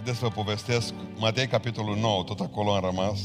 [0.00, 3.18] Haideți să vă povestesc, Matei, capitolul 9, tot acolo am rămas.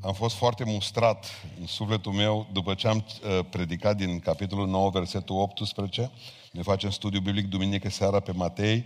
[0.00, 1.26] Am fost foarte mustrat
[1.60, 6.10] în sufletul meu după ce am uh, predicat din capitolul 9, versetul 18.
[6.52, 8.84] Ne facem studiu biblic duminică seara pe Matei.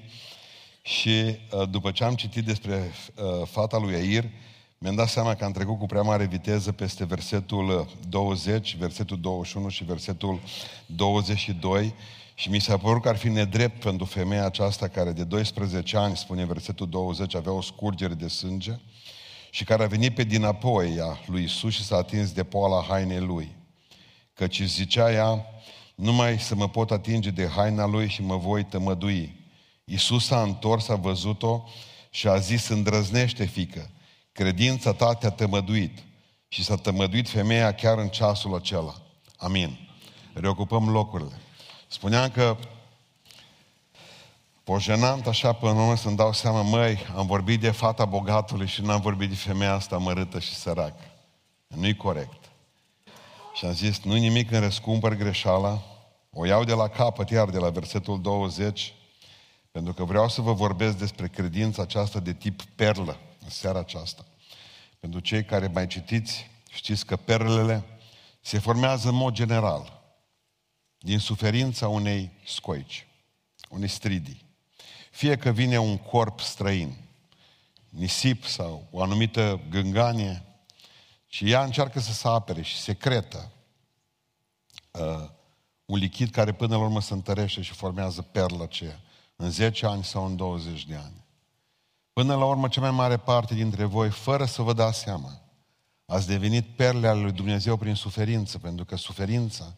[0.82, 4.24] Și uh, după ce am citit despre uh, fata lui Air,
[4.78, 9.68] mi-am dat seama că am trecut cu prea mare viteză peste versetul 20, versetul 21
[9.68, 10.40] și versetul
[10.86, 11.94] 22
[12.34, 16.16] și mi s-a părut că ar fi nedrept pentru femeia aceasta care de 12 ani,
[16.16, 18.72] spune versetul 20, avea o scurgere de sânge
[19.50, 23.20] și care a venit pe dinapoi a lui Isus și s-a atins de poala hainei
[23.20, 23.56] lui.
[24.34, 25.46] Căci zicea ea,
[25.94, 29.40] numai să mă pot atinge de haina lui și mă voi tămădui.
[29.84, 31.64] Isus s-a întors, a văzut-o
[32.10, 33.90] și a zis, îndrăznește, fică,
[34.32, 35.98] credința ta te-a tămăduit.
[36.48, 38.94] Și s-a tămăduit femeia chiar în ceasul acela.
[39.36, 39.78] Amin.
[40.32, 41.40] Reocupăm locurile.
[41.92, 42.56] Spuneam că
[44.64, 48.82] pojenant așa până în urmă să-mi dau seama, măi, am vorbit de fata bogatului și
[48.82, 51.04] n-am vorbit de femeia asta mărâtă și săracă.
[51.66, 52.50] Nu-i corect.
[53.54, 55.82] Și am zis, nu nimic în răscumpăr greșeala,
[56.30, 58.94] o iau de la capăt, iar de la versetul 20,
[59.70, 64.24] pentru că vreau să vă vorbesc despre credința aceasta de tip perlă în seara aceasta.
[65.00, 67.84] Pentru cei care mai citiți, știți că perlele
[68.40, 70.01] se formează în mod general
[71.02, 73.06] din suferința unei scoici,
[73.68, 74.44] unei stridii.
[75.10, 76.96] Fie că vine un corp străin,
[77.88, 80.42] nisip sau o anumită gânganie,
[81.26, 83.50] și ea încearcă să se apere și secretă
[84.90, 85.28] uh,
[85.84, 89.00] un lichid care până la urmă se întărește și formează perla aceea
[89.36, 91.24] în 10 ani sau în 20 de ani.
[92.12, 95.40] Până la urmă, cea mai mare parte dintre voi, fără să vă dați seama,
[96.06, 99.74] ați devenit perle ale lui Dumnezeu prin suferință, pentru că suferința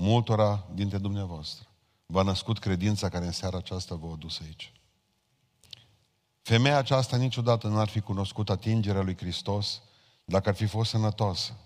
[0.00, 1.68] multora dintre dumneavoastră
[2.06, 4.72] v-a născut credința care în seara aceasta vă a dus aici.
[6.42, 9.82] Femeia aceasta niciodată n-ar fi cunoscut atingerea lui Hristos
[10.24, 11.56] dacă ar fi fost sănătoasă.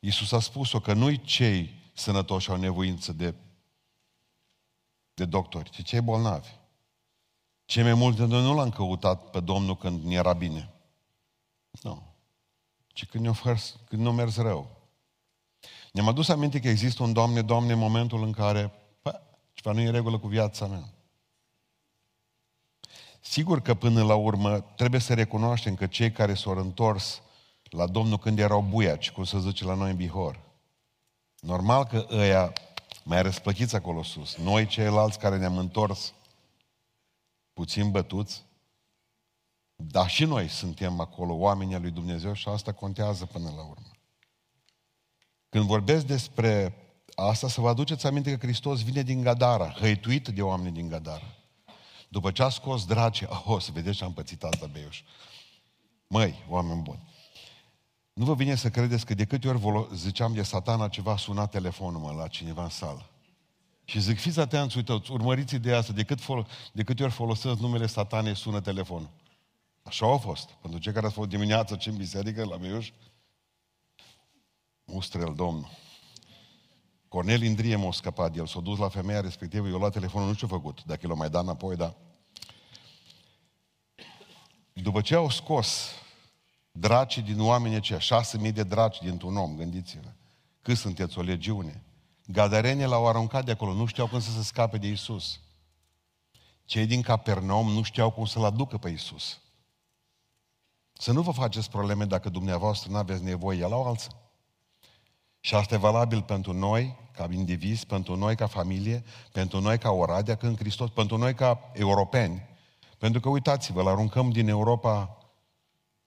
[0.00, 3.34] Iisus a spus-o că nu-i cei sănătoși au nevoință de,
[5.14, 6.50] de doctori, ci cei bolnavi.
[7.64, 10.70] Cei mai mulți de noi nu l-am căutat pe Domnul când era bine.
[11.70, 12.02] Nu.
[12.86, 13.56] Ci când ne-a
[13.88, 14.77] când ne mers rău.
[15.98, 18.72] Ne-am adus aminte că există un Doamne, Doamne, în momentul în care
[19.02, 19.22] pă,
[19.52, 20.84] ceva nu e în regulă cu viața mea.
[23.20, 27.22] Sigur că până la urmă trebuie să recunoaștem că cei care s-au întors
[27.62, 30.40] la Domnul când erau buiaci, cum să zice la noi în Bihor,
[31.40, 32.52] normal că ăia
[33.04, 34.36] mai răsplăchiți acolo sus.
[34.36, 36.14] Noi ceilalți care ne-am întors
[37.52, 38.44] puțin bătuți,
[39.76, 43.97] dar și noi suntem acolo oamenii lui Dumnezeu și asta contează până la urmă.
[45.48, 46.74] Când vorbesc despre
[47.14, 51.34] asta, să vă aduceți aminte că Hristos vine din Gadara, hăituit de oameni din Gadara.
[52.08, 55.02] După ce a scos draci, oh, să vedeți ce am pățit asta, Beiuș.
[56.06, 57.02] Măi, oameni buni,
[58.12, 62.00] nu vă vine să credeți că de câte ori ziceam de satana ceva, suna telefonul
[62.00, 63.10] mă la cineva în sală.
[63.84, 67.58] Și zic, fiți atenți, uitați, urmăriți ideea asta, de, cât fol- de câte ori folosesc
[67.58, 69.10] numele satanei, sună telefonul.
[69.82, 70.50] Așa a fost.
[70.50, 72.90] Pentru cei care ați fost dimineața ce în biserică, la Beiuș,
[74.90, 75.70] Mustrel, Domnul.
[77.08, 80.34] Cornel Indrie m-a scăpat de el, s-a dus la femeia respectivă, i-a luat telefonul, nu
[80.34, 81.94] știu ce făcut, dacă l-a mai dat înapoi, da.
[84.72, 85.90] După ce au scos
[86.70, 90.12] dracii din oameni aceia, șase mii de draci dintr-un om, gândiți-vă,
[90.62, 91.82] cât sunteți o legiune.
[92.26, 95.40] Gadarenii l-au aruncat de acolo, nu știau cum să se scape de Isus.
[96.64, 99.40] Cei din Capernaum nu știau cum să-L aducă pe Isus.
[100.92, 104.10] Să nu vă faceți probleme dacă dumneavoastră nu aveți nevoie, el au alții.
[105.48, 109.90] Și asta e valabil pentru noi, ca indivizi, pentru noi ca familie, pentru noi ca
[109.90, 112.42] Oradea, când Hristos, pentru noi ca europeni.
[112.98, 115.18] Pentru că uitați-vă, îl aruncăm din Europa,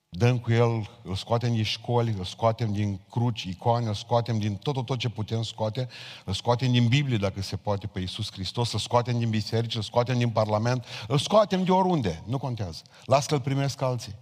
[0.10, 4.56] dăm cu el, îl scoatem din școli, îl scoatem din cruci, icoane, îl scoatem din
[4.56, 5.90] tot, tot, tot ce putem scoate,
[6.26, 9.82] îl scoatem din Biblie, dacă se poate, pe Iisus Hristos, îl scoatem din biserici, îl
[9.82, 12.82] scoatem din Parlament, îl scoatem de oriunde, nu contează.
[13.06, 14.16] Las că îl primesc alții.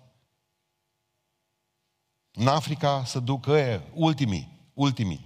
[2.31, 5.25] În Africa să ducă e, ultimii, ultimii,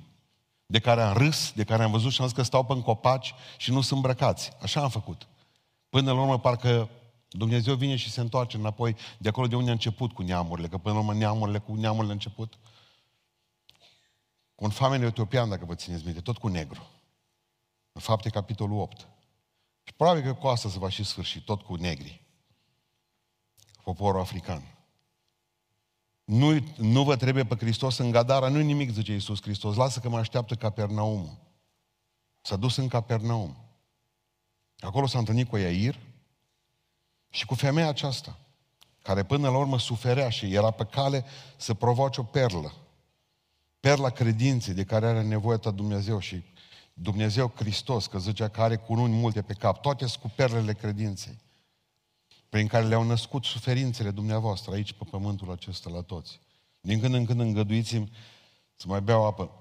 [0.65, 3.33] de care am râs, de care am văzut și am zis că stau pe copaci
[3.57, 4.51] și nu sunt îmbrăcați.
[4.61, 5.27] Așa am făcut.
[5.89, 6.89] Până la urmă, parcă
[7.29, 10.77] Dumnezeu vine și se întoarce înapoi de acolo de unde a început cu neamurile, că
[10.77, 12.59] până la urmă neamurile cu neamurile a început.
[14.55, 16.88] Cu un famine etiopian, dacă vă țineți minte, tot cu negru.
[17.91, 19.07] În fapte, capitolul 8.
[19.83, 22.21] Și probabil că cu asta se va și sfârși, tot cu negri.
[23.83, 24.82] Poporul african.
[26.23, 29.75] Nu, nu vă trebuie pe Hristos în Gadara, nu nimic, zice Iisus Hristos.
[29.75, 31.37] Lasă că mă așteaptă Capernaum.
[32.41, 33.57] S-a dus în Capernaum.
[34.79, 35.99] Acolo s-a întâlnit cu Iair.
[37.29, 38.39] Și cu femeia aceasta,
[39.01, 41.25] care până la urmă suferea și era pe cale
[41.57, 42.73] să provoace o perlă.
[43.79, 46.43] Perla credinței de care are nevoie tot Dumnezeu și
[46.93, 51.39] Dumnezeu Hristos, că zicea că are cununi multe pe cap, toate sunt cu perlele credinței,
[52.53, 56.39] prin care le-au născut suferințele dumneavoastră aici pe pământul acesta la toți.
[56.81, 58.11] Din când în când îngăduiți-mi
[58.75, 59.51] să mai beau apă.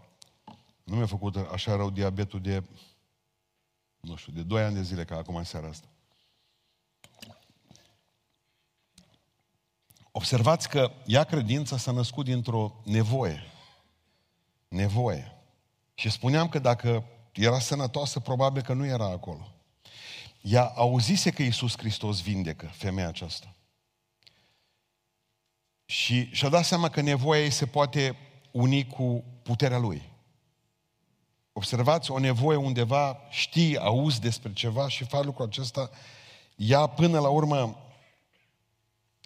[0.85, 2.63] Nu mi-a făcut așa rău diabetul de,
[4.01, 5.87] nu știu, de 2 ani de zile ca acum în seara asta.
[10.11, 13.43] Observați că ea credința s-a născut dintr-o nevoie.
[14.69, 15.33] Nevoie.
[15.95, 19.52] Și spuneam că dacă era sănătoasă, probabil că nu era acolo.
[20.43, 23.55] Ea auzise că Iisus Hristos vindecă femeia aceasta.
[25.85, 28.17] Și și-a dat seama că nevoia ei se poate
[28.51, 30.11] uni cu puterea Lui.
[31.53, 35.91] Observați o nevoie undeva, știi, auzi despre ceva și faci lucrul acesta,
[36.57, 37.77] ea până la urmă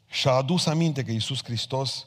[0.06, 2.06] și-a adus aminte că Iisus Hristos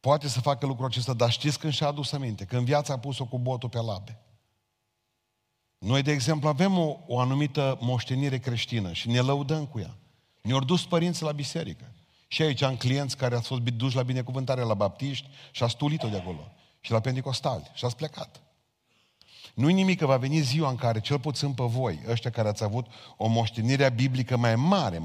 [0.00, 2.44] poate să facă lucrul acesta, dar știți când și-a adus aminte?
[2.44, 4.18] Când viața a pus-o cu botul pe labe.
[5.80, 9.96] Noi, de exemplu, avem o, o anumită moștenire creștină și ne lăudăm cu ea.
[10.42, 11.92] Ne-au dus părinții la biserică.
[12.28, 16.08] Și aici am clienți care au fost duși la binecuvântare la baptiști și a stulit-o
[16.08, 16.52] de acolo.
[16.80, 17.70] Și la pentecostali.
[17.74, 18.40] Și ați plecat.
[19.54, 22.64] Nu-i nimic că va veni ziua în care, cel puțin pe voi, ăștia care ați
[22.64, 22.86] avut
[23.16, 25.02] o moștenire biblică mai mare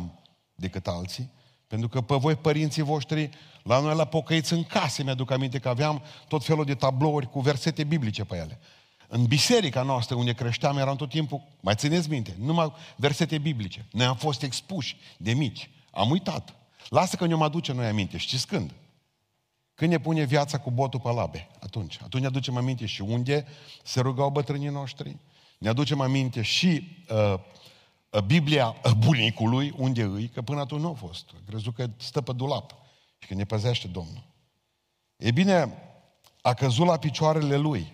[0.55, 1.29] decât alții,
[1.67, 3.29] pentru că pe voi, părinții voștri,
[3.63, 7.39] la noi la pocăiți în case, mi-aduc aminte că aveam tot felul de tablouri cu
[7.39, 8.59] versete biblice pe ele.
[9.07, 13.85] În biserica noastră, unde creșteam, eram tot timpul, mai țineți minte, numai versete biblice.
[13.91, 15.69] Noi am fost expuși de mici.
[15.91, 16.55] Am uitat.
[16.89, 18.17] Lasă că ne-o aduce noi aminte.
[18.17, 18.73] Știți când?
[19.73, 21.47] Când ne pune viața cu botul pe labe.
[21.59, 21.99] Atunci.
[22.03, 23.47] Atunci ne aducem aminte și unde
[23.83, 25.17] se rugau bătrânii noștri.
[25.57, 27.33] Ne aducem aminte și uh,
[28.09, 31.29] uh Biblia uh, bunicului, unde îi, că până atunci nu a fost.
[31.47, 32.75] Crezut că stă pe dulap
[33.17, 34.23] și că ne păzește Domnul.
[35.17, 35.77] E bine,
[36.41, 37.93] a căzut la picioarele lui.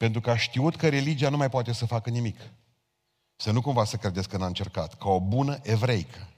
[0.00, 2.40] Pentru că a știut că religia nu mai poate să facă nimic.
[3.36, 4.94] Să nu cumva să credeți că n-a încercat.
[4.94, 6.28] Ca o bună evreică.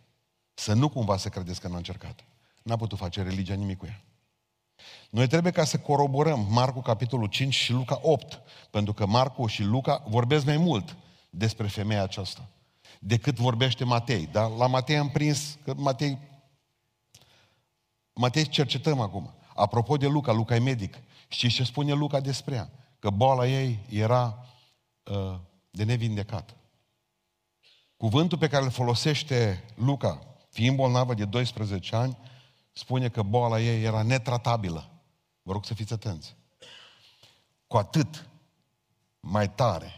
[0.55, 2.25] Să nu cumva să credeți că n-a încercat.
[2.63, 4.05] N-a putut face religia nimic cu ea.
[5.11, 9.63] Noi trebuie ca să coroborăm Marcu capitolul 5 și Luca 8, pentru că Marcu și
[9.63, 10.97] Luca vorbesc mai mult
[11.31, 12.49] despre femeia aceasta
[12.99, 14.27] decât vorbește Matei.
[14.27, 16.19] Dar la Matei am prins că Matei
[18.13, 19.35] Matei cercetăm acum.
[19.55, 20.99] Apropo de Luca, Luca e medic.
[21.29, 22.71] Știți ce spune Luca despre ea?
[23.03, 24.47] Că boala ei era
[25.03, 25.39] uh,
[25.71, 26.57] de nevindecat.
[27.97, 32.19] Cuvântul pe care îl folosește Luca, fiind bolnavă de 12 ani,
[32.73, 34.91] spune că boala ei era netratabilă.
[35.43, 36.37] Vă rog să fiți atenți.
[37.67, 38.29] Cu atât
[39.21, 39.93] mai tare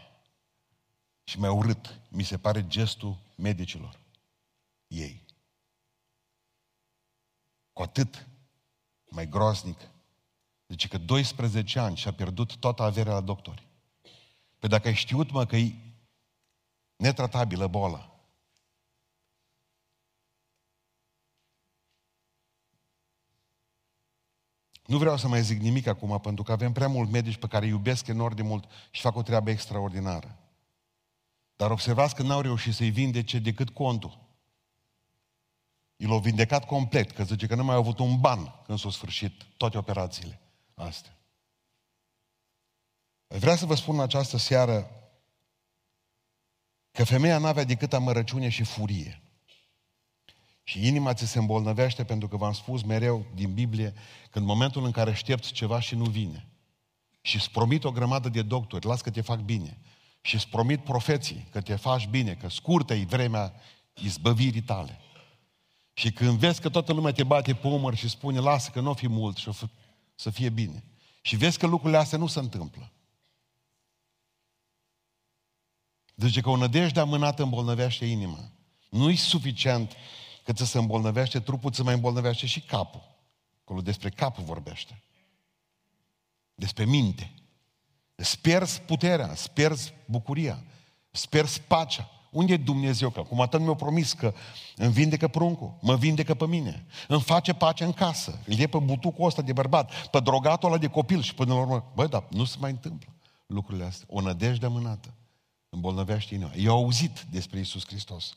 [1.25, 3.99] și mai urât mi se pare gestul medicilor
[4.87, 5.23] ei.
[7.73, 8.27] Cu atât
[9.09, 9.81] mai groaznic.
[10.67, 13.69] Deci că 12 ani și-a pierdut toată averea la doctori.
[14.59, 15.75] Păi dacă ai știut, mă, că e
[16.97, 18.15] netratabilă boala,
[24.87, 27.65] Nu vreau să mai zic nimic acum, pentru că avem prea mult medici pe care
[27.65, 30.39] îi iubesc enorm de mult și fac o treabă extraordinară.
[31.57, 34.19] Dar observați că n-au reușit să-i vindece decât contul.
[35.97, 38.91] I l-au vindecat complet, că zice că nu mai au avut un ban când s-au
[38.91, 40.44] sfârșit toate operațiile
[40.75, 41.19] astea.
[43.27, 44.91] Vreau să vă spun în această seară
[46.91, 49.23] că femeia n-avea decât amărăciune și furie.
[50.63, 53.95] Și inima ți se îmbolnăvește pentru că v-am spus mereu din Biblie
[54.31, 56.49] că în momentul în care aștepți ceva și nu vine
[57.27, 59.79] și îți promit o grămadă de doctori, las că te fac bine,
[60.21, 63.55] și îți promit profeții că te faci bine, că scurtă-i vremea
[63.95, 65.01] izbăvirii tale.
[65.93, 68.91] Și când vezi că toată lumea te bate pe umăr și spune, lasă că nu
[68.91, 69.71] o fi mult și o f-
[70.15, 70.85] să fie bine.
[71.21, 72.93] Și vezi că lucrurile astea nu se întâmplă.
[76.15, 78.51] Deci că o nădejde amânată îmbolnăvește inima.
[78.91, 79.93] Nu-i suficient
[80.45, 83.03] că ți se îmbolnăvește trupul, ți mai îmbolnăvește și capul.
[83.61, 85.03] Acolo despre cap vorbește.
[86.55, 87.33] Despre minte.
[88.15, 90.65] Îți pierzi puterea, îți pierzi bucuria,
[91.11, 92.14] îți pierzi pacea.
[92.35, 93.11] Unde e Dumnezeu?
[93.11, 94.35] Că acum atât mi-a promis că
[94.77, 98.79] îmi vindecă pruncul, mă vindecă pe mine, îmi face pace în casă, îl e pe
[98.79, 102.25] butucul ăsta de bărbat, pe drogatul ăla de copil și până la urmă, băi, dar
[102.31, 103.09] nu se mai întâmplă
[103.47, 104.07] lucrurile astea.
[104.11, 105.15] O nădejde amânată
[105.69, 106.53] îmbolnăvește inima.
[106.57, 108.37] Eu auzit despre Isus Hristos.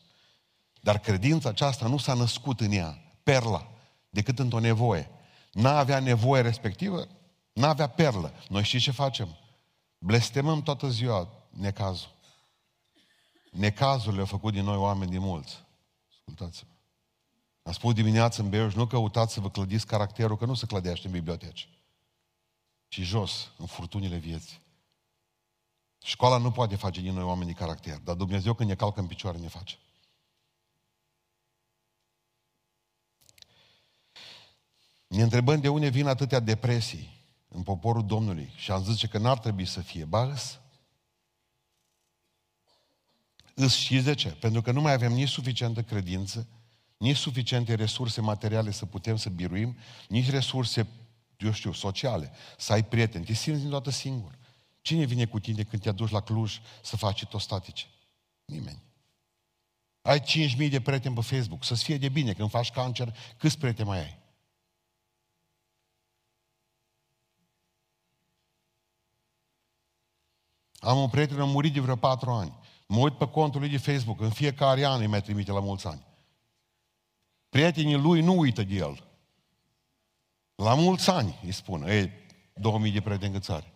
[0.80, 3.70] Dar credința aceasta nu s-a născut în ea, perla,
[4.10, 5.10] decât într-o nevoie.
[5.52, 7.06] N-a avea nevoie respectivă,
[7.52, 8.32] n-a avea perlă.
[8.48, 9.28] Noi știți ce facem?
[9.98, 12.16] Blestemăm toată ziua necazul.
[13.50, 15.64] Necazul le-au făcut din noi oameni din mulți.
[16.10, 16.70] Ascultați-mă.
[17.62, 21.06] Am spus dimineața în Beiuș, nu căutați să vă clădiți caracterul, că nu se clădește
[21.06, 21.68] în biblioteci,
[22.88, 24.60] ci jos, în furtunile vieții.
[26.02, 29.06] Școala nu poate face din noi oameni de caracter, dar Dumnezeu când ne calcă în
[29.06, 29.78] picioare ne face.
[35.06, 37.16] Ne întrebăm de unde vin atâtea depresii
[37.48, 40.04] în poporul Domnului și am zis că n-ar trebui să fie.
[40.04, 40.34] Ba,
[43.58, 43.64] îs.
[43.64, 44.28] Îs și de ce?
[44.28, 46.48] Pentru că nu mai avem nici suficientă credință,
[46.96, 49.76] nici suficiente resurse materiale să putem să biruim,
[50.08, 50.86] nici resurse,
[51.36, 53.24] eu știu, sociale, să ai prieteni.
[53.24, 54.38] Te simți din toată singur.
[54.80, 57.86] Cine vine cu tine când te aduci la Cluj să faci citostatice?
[58.44, 58.82] Nimeni.
[60.02, 62.32] Ai 5.000 de prieteni pe Facebook, să-ți fie de bine.
[62.32, 64.18] Când faci cancer, câți prieteni mai ai?
[70.80, 72.58] Am un prieten, a murit de vreo patru ani.
[72.90, 75.86] Mă uit pe contul lui de Facebook, în fiecare an îi mai trimite la mulți
[75.86, 76.06] ani.
[77.48, 79.04] Prietenii lui nu uită de el.
[80.54, 82.12] La mulți ani, îi spun, ei,
[82.54, 83.74] 2000 de prieteni câți are.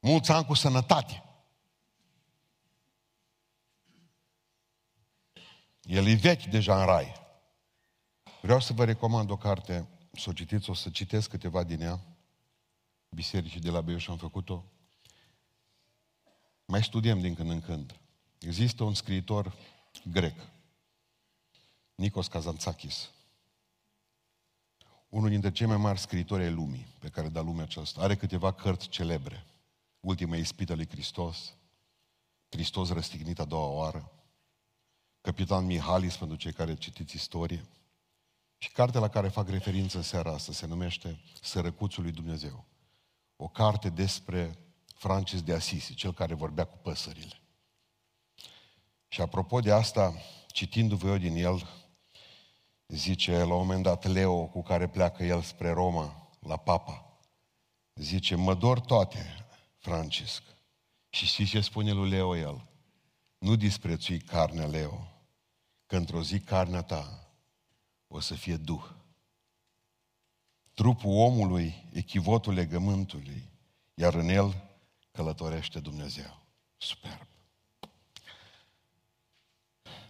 [0.00, 1.22] Mulți ani cu sănătate.
[5.82, 7.12] El e vechi deja în rai.
[8.40, 12.00] Vreau să vă recomand o carte, să o citiți, o să citesc câteva din ea.
[13.08, 14.64] Bisericii de la Beiuș am făcut-o.
[16.64, 17.98] Mai studiem din când în când.
[18.38, 19.54] Există un scriitor
[20.10, 20.36] grec,
[21.94, 23.10] Nikos Kazantzakis,
[25.08, 28.00] unul dintre cei mai mari scriitori ai lumii, pe care da lumea aceasta.
[28.00, 29.46] Are câteva cărți celebre.
[30.00, 31.52] Ultima ispită lui Hristos,
[32.48, 34.12] Hristos răstignit a doua oară,
[35.20, 37.64] Capitan Mihalis, pentru cei care citiți istorie,
[38.58, 42.64] și cartea la care fac referință în seara asta se numește Sărăcuțul lui Dumnezeu.
[43.36, 44.58] O carte despre
[45.04, 47.40] Francis de Assisi, cel care vorbea cu păsările.
[49.08, 50.14] Și apropo de asta,
[50.46, 51.68] citindu-vă eu din el,
[52.86, 57.18] zice la un moment dat Leo, cu care pleacă el spre Roma, la papa,
[57.94, 59.46] zice, mă dor toate,
[59.78, 60.42] Francisc.
[61.10, 62.66] Și știți ce spune lui Leo el?
[63.38, 65.08] Nu disprețui carnea, Leo,
[65.86, 67.30] că într-o zi carnea ta
[68.08, 68.84] o să fie duh.
[70.74, 73.50] Trupul omului e chivotul legământului,
[73.94, 74.63] iar în el
[75.14, 76.40] călătorește Dumnezeu.
[76.76, 77.26] Superb.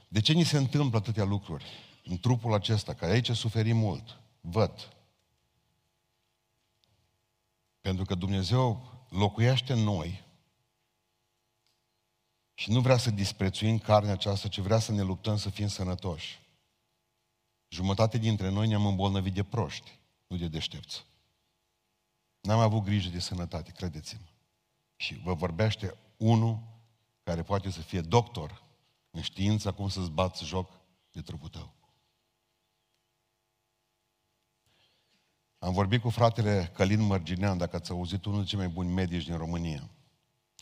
[0.08, 1.64] De ce ni se întâmplă atâtea lucruri
[2.04, 4.20] în trupul acesta, care aici suferim mult?
[4.40, 4.92] Văd.
[7.80, 10.24] Pentru că Dumnezeu locuiește în noi
[12.54, 16.40] și nu vrea să disprețuim carnea aceasta, ci vrea să ne luptăm să fim sănătoși.
[17.68, 21.04] Jumătate dintre noi ne-am îmbolnăvit de proști, nu de deștepți.
[22.40, 24.33] N-am avut grijă de sănătate, credeți-mă.
[24.96, 26.58] Și vă vorbește unul
[27.22, 28.62] care poate să fie doctor
[29.10, 30.70] în știința cum să-ți bați joc
[31.12, 31.72] de trupul tău.
[35.58, 39.24] Am vorbit cu fratele Călin Mărginean, dacă ați auzit, unul dintre cei mai buni medici
[39.24, 39.90] din România,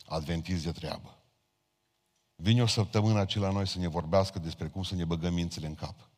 [0.05, 1.17] adventist de treabă.
[2.35, 5.67] Vine o săptămână aici la noi să ne vorbească despre cum să ne băgăm mințile
[5.67, 6.09] în cap.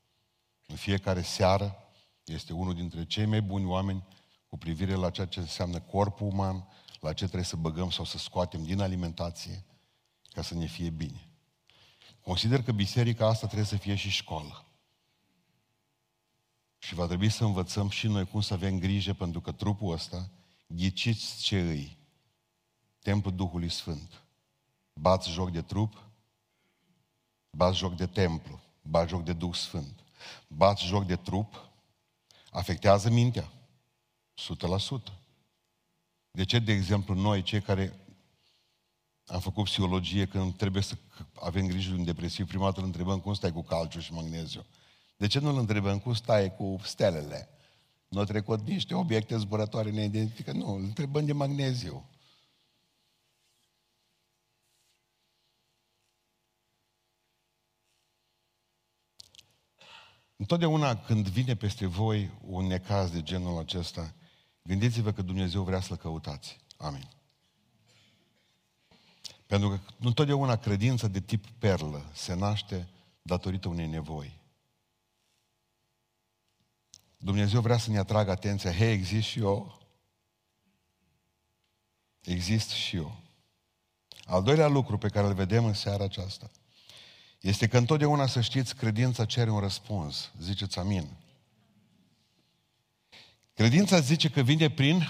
[0.68, 1.76] În fiecare seară
[2.24, 4.04] este unul dintre cei mai buni oameni
[4.48, 6.68] cu privire la ceea ce înseamnă corpul uman,
[7.02, 9.66] la ce trebuie să băgăm sau să scoatem din alimentație
[10.32, 11.30] ca să ne fie bine.
[12.22, 14.66] Consider că biserica asta trebuie să fie și școală.
[16.78, 20.30] Și va trebui să învățăm și noi cum să avem grijă, pentru că trupul ăsta,
[20.68, 21.98] ghiciți ce îi,
[23.00, 24.24] templul Duhului Sfânt.
[24.94, 26.04] Bați joc de trup,
[27.50, 30.00] bați joc de templu, bați joc de Duh Sfânt.
[30.48, 31.70] Bați joc de trup,
[32.52, 33.52] afectează mintea.
[34.36, 35.25] 100%.
[36.36, 38.00] De ce, de exemplu, noi, cei care
[39.26, 40.96] am făcut psihologie, când trebuie să
[41.34, 44.66] avem grijă de un depresiv, prima dată îl întrebăm cum stai cu calciu și magneziu.
[45.18, 47.50] De ce nu îl întrebăm cum stai cu stelele?
[48.08, 50.58] Nu au trecut niște obiecte zburătoare neidentificate?
[50.58, 52.10] Nu, îl întrebăm de magneziu.
[60.36, 64.14] Întotdeauna când vine peste voi un necaz de genul acesta,
[64.68, 66.58] Gândiți-vă că Dumnezeu vrea să-L căutați.
[66.78, 67.10] Amin.
[69.48, 72.88] Pentru că întotdeauna credința de tip perlă se naște
[73.22, 74.40] datorită unei nevoi.
[77.18, 79.82] Dumnezeu vrea să ne atragă atenția, hei, exist și eu.
[82.22, 83.18] Exist și eu.
[84.26, 86.52] Al doilea lucru pe care îl vedem în seara aceasta
[87.40, 90.32] este că întotdeauna să știți, credința cere un răspuns.
[90.40, 91.25] Ziceți amin.
[93.56, 95.10] Credința zice că vine prin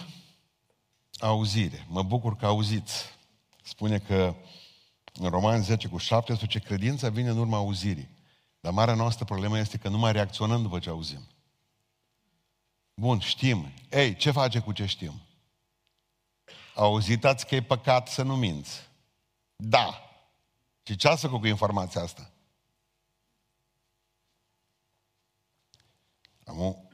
[1.20, 1.86] auzire.
[1.90, 3.06] Mă bucur că auziți.
[3.64, 4.36] Spune că
[5.14, 8.10] în Roman 10 cu 17, credința vine în urma auzirii.
[8.60, 11.28] Dar marea noastră problemă este că nu mai reacționăm după ce auzim.
[12.94, 13.72] Bun, știm.
[13.90, 15.22] Ei, ce face cu ce știm?
[16.76, 18.90] Auzitați că e păcat să nu minți.
[19.56, 20.02] Da.
[20.84, 22.32] Și ce să cu informația asta?
[26.44, 26.85] Am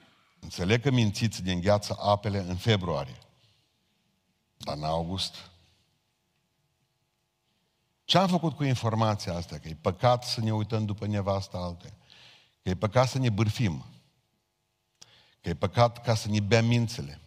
[0.41, 3.17] înțeleg că mințiți din gheață apele în februarie.
[4.57, 5.35] Dar în august?
[8.03, 9.57] Ce am făcut cu informația asta?
[9.57, 11.93] Că e păcat să ne uităm după nevasta alte.
[12.63, 13.85] Că e păcat să ne bârfim.
[15.41, 17.21] Că e păcat ca să ne bea mințele.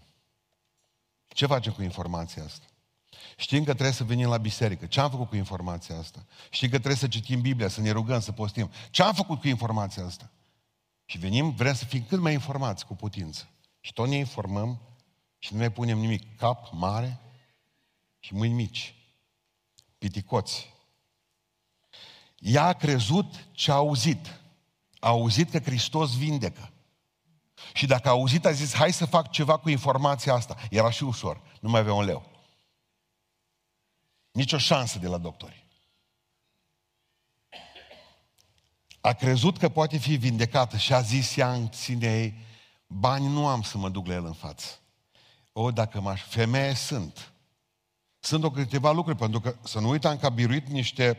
[1.28, 2.66] Ce facem cu informația asta?
[3.36, 4.86] Știm că trebuie să venim la biserică.
[4.86, 6.24] Ce am făcut cu informația asta?
[6.50, 8.70] Știm că trebuie să citim Biblia, să ne rugăm, să postim.
[8.90, 10.30] Ce am făcut cu informația asta?
[11.04, 13.48] Și venim, vrem să fim cât mai informați cu putință.
[13.80, 14.80] Și tot ne informăm
[15.38, 16.36] și nu mai punem nimic.
[16.36, 17.20] Cap mare
[18.18, 18.94] și mâini mici.
[19.98, 20.72] Piticoți.
[22.38, 24.40] Ea a crezut ce a auzit.
[24.98, 26.72] A auzit că Hristos vindecă.
[27.72, 30.56] Și dacă a auzit, a zis, hai să fac ceva cu informația asta.
[30.70, 31.40] Era și ușor.
[31.60, 32.30] Nu mai avea un leu.
[34.30, 35.63] Nici o șansă de la doctori.
[39.04, 42.34] A crezut că poate fi vindecată și a zis ea în sine ei,
[42.86, 44.66] bani nu am să mă duc la el în față.
[45.52, 46.22] O, dacă m-aș...
[46.22, 47.32] Femeie sunt.
[48.18, 51.18] Sunt o câteva lucruri, pentru că să nu uităm că a biruit niște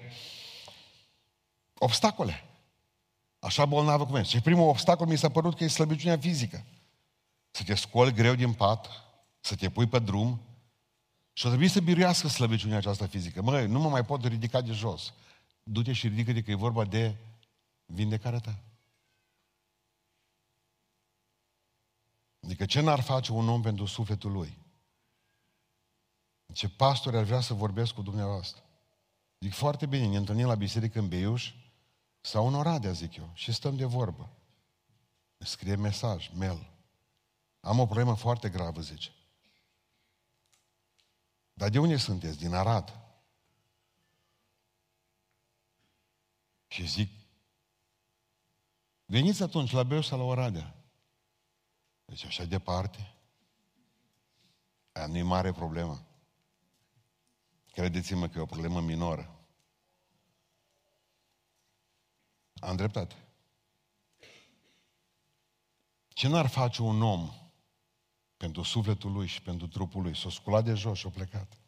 [1.78, 2.44] obstacole.
[3.40, 4.24] Așa bolnavă cum e.
[4.24, 6.66] Și primul obstacol mi s-a părut că e slăbiciunea fizică.
[7.52, 8.90] Să te scoli greu din pat,
[9.40, 10.42] să te pui pe drum
[11.34, 13.42] și o trebuie să biruiască slăbiciunea aceasta fizică.
[13.42, 15.14] Măi, nu mă mai pot ridica de jos.
[15.64, 17.16] Du-te și ridică-te că e vorba de
[17.86, 18.64] vindecarea ta.
[22.44, 24.58] Adică ce n-ar face un om pentru sufletul lui?
[26.54, 28.64] Ce pastor ar vrea să vorbesc cu dumneavoastră?
[29.40, 31.54] Zic foarte bine, ne întâlnim la biserică în Beiuș
[32.22, 34.30] sau în Oradea, zic eu, și stăm de vorbă.
[35.38, 36.70] Scrie mesaj, mail.
[37.60, 39.12] Am o problemă foarte gravă, zice.
[41.54, 42.38] Dar de unde sunteți?
[42.38, 43.00] Din Arad.
[46.68, 47.25] Și zic,
[49.06, 50.76] veniți atunci la Beiuș sau la Oradea.
[52.06, 53.14] Deci așa departe.
[54.92, 56.06] Aia nu e mare problemă.
[57.72, 59.40] Credeți-mă că e o problemă minoră.
[62.60, 63.16] Am dreptate.
[66.08, 67.30] Ce n-ar face un om
[68.38, 70.16] pentru sufletul lui și pentru trupul lui?
[70.16, 71.60] S-o scula de jos și o plecat.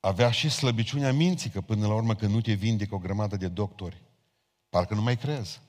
[0.00, 3.48] Avea și slăbiciunea minții, că până la urmă când nu te vindecă o grămadă de
[3.48, 4.02] doctori,
[4.68, 5.60] parcă nu mai crezi.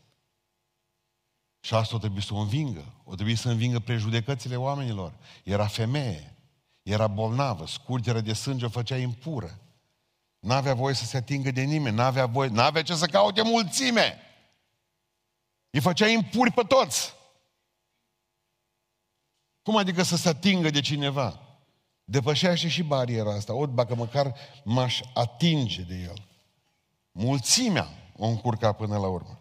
[1.59, 2.93] Și asta o trebuie să o învingă.
[3.03, 5.13] O trebuie să învingă prejudecățile oamenilor.
[5.43, 6.35] Era femeie,
[6.83, 9.59] era bolnavă, scurgerea de sânge o făcea impură.
[10.39, 14.21] N-avea voie să se atingă de nimeni, n-avea voie, n-avea ce să caute mulțime.
[15.69, 17.15] Îi făcea impuri pe toți.
[19.61, 21.39] Cum adică să se atingă de cineva?
[22.03, 23.53] Depășește și bariera asta.
[23.53, 26.27] O, dacă măcar m-aș atinge de el.
[27.11, 29.39] Mulțimea o încurca până la urmă.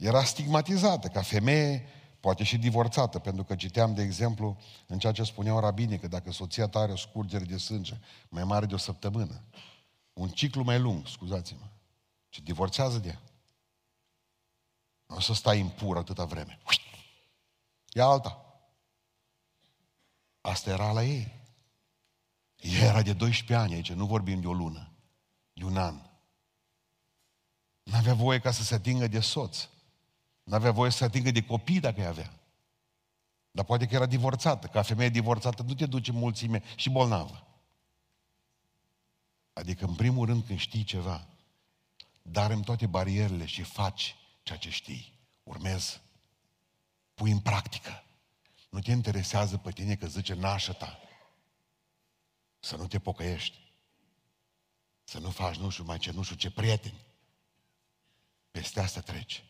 [0.00, 1.88] Era stigmatizată ca femeie
[2.20, 6.32] poate și divorțată, pentru că citeam, de exemplu, în ceea ce spuneau rabine, că dacă
[6.32, 9.44] soția ta are o scurgere de sânge mai mare de o săptămână,
[10.12, 11.66] un ciclu mai lung, scuzați-mă,
[12.28, 13.20] și divorțează de ea.
[15.06, 16.58] Nu o să stai impur atâta vreme.
[17.92, 18.44] Ia alta.
[20.40, 21.38] Asta era la ei.
[22.56, 24.92] Ea era de 12 ani aici, nu vorbim de o lună,
[25.52, 25.94] de un an.
[27.82, 29.68] Nu avea voie ca să se atingă de soț.
[30.50, 32.32] Nu avea voie să se atingă de copii dacă îi avea.
[33.50, 34.66] Dar poate că era divorțată.
[34.66, 37.46] Ca femeie divorțată nu te duci în mulțime și bolnavă.
[39.52, 41.26] Adică, în primul rând, când știi ceva,
[42.22, 45.12] dar în toate barierele și faci ceea ce știi.
[45.42, 46.00] Urmezi.
[47.14, 48.04] Pui în practică.
[48.70, 50.98] Nu te interesează pe tine că zice nașă ta.
[52.60, 53.72] Să nu te pocăiești.
[55.04, 57.00] Să nu faci nu știu mai ce, nu știu ce prieteni.
[58.50, 59.44] Peste asta treci.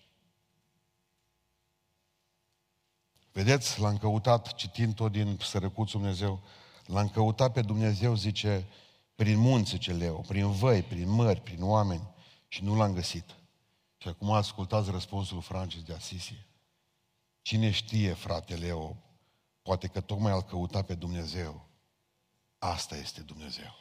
[3.32, 6.42] Vedeți, l-am căutat, citind tot din Sărăcuțul Dumnezeu,
[6.86, 8.66] l-am căutat pe Dumnezeu, zice,
[9.14, 12.08] prin munți, zice Leo, prin văi, prin mări, prin oameni
[12.48, 13.34] și nu l-am găsit.
[13.98, 16.46] Și acum ascultați răspunsul Francis de Asisi.
[17.42, 18.96] Cine știe, frate Leo,
[19.62, 21.68] poate că tocmai al căuta pe Dumnezeu.
[22.58, 23.74] Asta este Dumnezeu.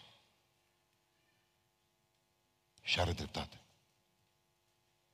[2.81, 3.61] Și are dreptate.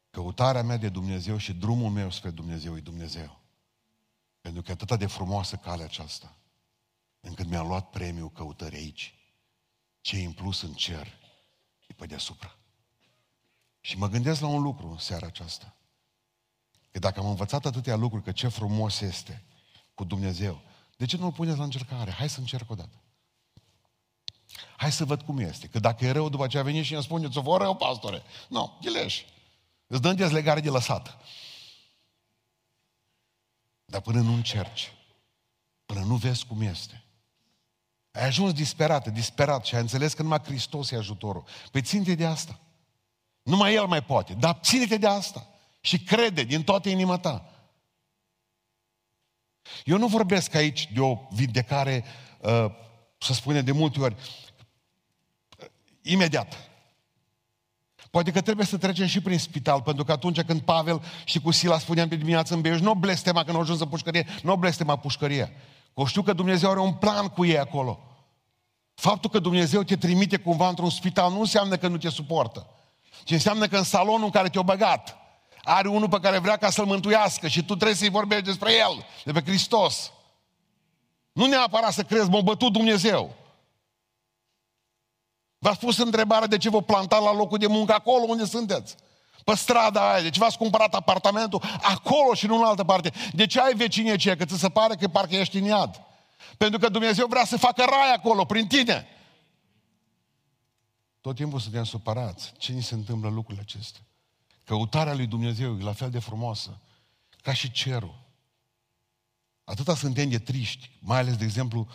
[0.09, 3.39] Căutarea mea de Dumnezeu și drumul meu spre Dumnezeu e Dumnezeu.
[4.45, 6.35] Pentru că e atât de frumoasă calea aceasta,
[7.19, 9.13] încât mi-am luat premiul căutării aici.
[10.01, 11.07] Ce e în plus în cer,
[11.87, 12.55] e pe deasupra.
[13.81, 15.75] Și mă gândesc la un lucru în seara aceasta.
[16.91, 19.43] Că dacă am învățat atâtea lucruri, că ce frumos este
[19.93, 20.61] cu Dumnezeu,
[20.97, 22.11] de ce nu-L puneți la încercare?
[22.11, 23.01] Hai să încerc o dată.
[24.77, 25.67] Hai să văd cum este.
[25.67, 28.23] Că dacă e rău, după aceea veni și îmi spune, ți-o rău, pastore.
[28.47, 29.23] Nu, no, ghileș.
[29.87, 31.17] Îți dăm dezlegare de lăsat.
[33.85, 34.93] Dar până nu încerci,
[35.85, 37.03] până nu vezi cum este,
[38.11, 41.43] ai ajuns disperat, disperat și ai înțeles că numai Hristos e ajutorul.
[41.71, 42.59] Păi ține de asta.
[43.41, 44.33] Numai El mai poate.
[44.33, 45.47] Dar ține-te de asta.
[45.81, 47.49] Și crede din toată inima ta.
[49.83, 52.03] Eu nu vorbesc aici de o vindecare,
[52.41, 52.65] uh,
[53.17, 54.15] să spune de multe ori,
[55.57, 55.67] uh,
[56.01, 56.69] imediat.
[58.15, 61.51] Poate că trebuie să trecem și prin spital, pentru că atunci când Pavel și cu
[61.51, 64.95] Sila spuneam pe dimineață în Beiuș, nu blestema că nu ajuns în pușcărie, nu blestema
[64.95, 65.55] pușcărie.
[65.93, 67.99] Că știu că Dumnezeu are un plan cu ei acolo.
[68.93, 72.67] Faptul că Dumnezeu te trimite cumva într-un spital nu înseamnă că nu te suportă.
[73.23, 75.17] Ce înseamnă că în salonul în care te-a băgat
[75.63, 79.05] are unul pe care vrea ca să-l mântuiască și tu trebuie să-i vorbești despre el,
[79.23, 80.11] de pe Hristos.
[81.31, 83.35] Nu neapărat să crezi, m-a bătut Dumnezeu.
[85.65, 88.95] V-ați pus întrebarea de ce vă planta la locul de muncă acolo unde sunteți.
[89.43, 93.11] Pe strada aia, de ce v-ați cumpărat apartamentul acolo și nu în altă parte.
[93.33, 96.01] De ce ai vecinii aceia, că ți se pare că parcă ești în iad.
[96.57, 99.07] Pentru că Dumnezeu vrea să facă rai acolo, prin tine.
[101.21, 102.53] Tot timpul suntem supărați.
[102.57, 104.01] Ce ni se întâmplă lucrurile acestea?
[104.63, 106.77] Căutarea lui Dumnezeu e la fel de frumoasă
[107.41, 108.15] ca și cerul.
[109.63, 111.87] Atâta suntem de triști, mai ales, de exemplu,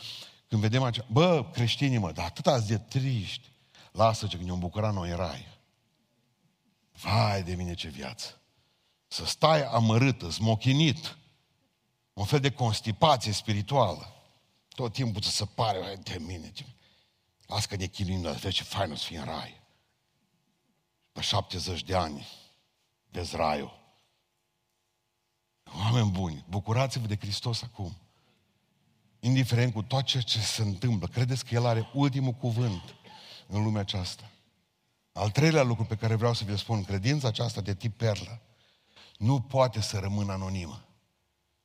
[0.49, 1.05] când vedem acea...
[1.11, 3.49] Bă, creștinii, mă, dar atâta de triști.
[3.93, 5.59] Lasă ce când ne-am bucurat noi în rai.
[6.93, 8.41] Vai de mine ce viață!
[9.07, 11.17] Să stai amărâtă, smochinit,
[12.13, 14.15] un fel de constipație spirituală.
[14.69, 16.65] Tot timpul să se pare, de mine, ce...
[17.47, 19.61] Las că ne chinuim, dar vezi ce fain o să fie în rai.
[21.13, 22.27] Pe 70 de ani,
[23.09, 23.79] vezi raiul.
[25.79, 27.97] Oameni buni, bucurați-vă de Hristos acum.
[29.21, 32.95] Indiferent cu tot ce, ce se întâmplă, credeți că El are ultimul cuvânt
[33.51, 34.31] în lumea aceasta.
[35.13, 38.41] Al treilea lucru pe care vreau să vi spun, credința aceasta de tip perlă,
[39.19, 40.85] nu poate să rămână anonimă.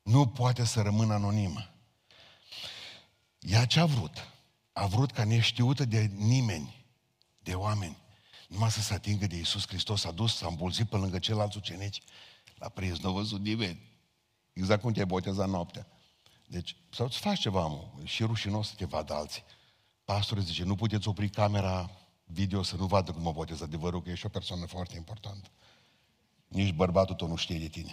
[0.02, 1.70] Nu poate să rămână anonimă.
[3.40, 4.28] Ea ce a vrut?
[4.74, 6.86] A vrut ca neștiută de nimeni,
[7.40, 7.98] de oameni,
[8.48, 12.02] numai să se atingă de Iisus Hristos, a dus, s-a îmbulzit pe lângă ceilalți ucenici,
[12.56, 13.82] l-a prins, nu a văzut nimeni.
[14.54, 15.88] Exact cum te-ai botezat noaptea.
[16.48, 19.44] Deci, sau îți faci ceva, mă, și rușinos să te vadă alții.
[20.06, 21.90] Pastorul zice, nu puteți opri camera
[22.24, 25.50] video să nu vadă cum mă botez adevărul, că ești o persoană foarte importantă.
[26.48, 27.92] Nici bărbatul tău nu știe de tine.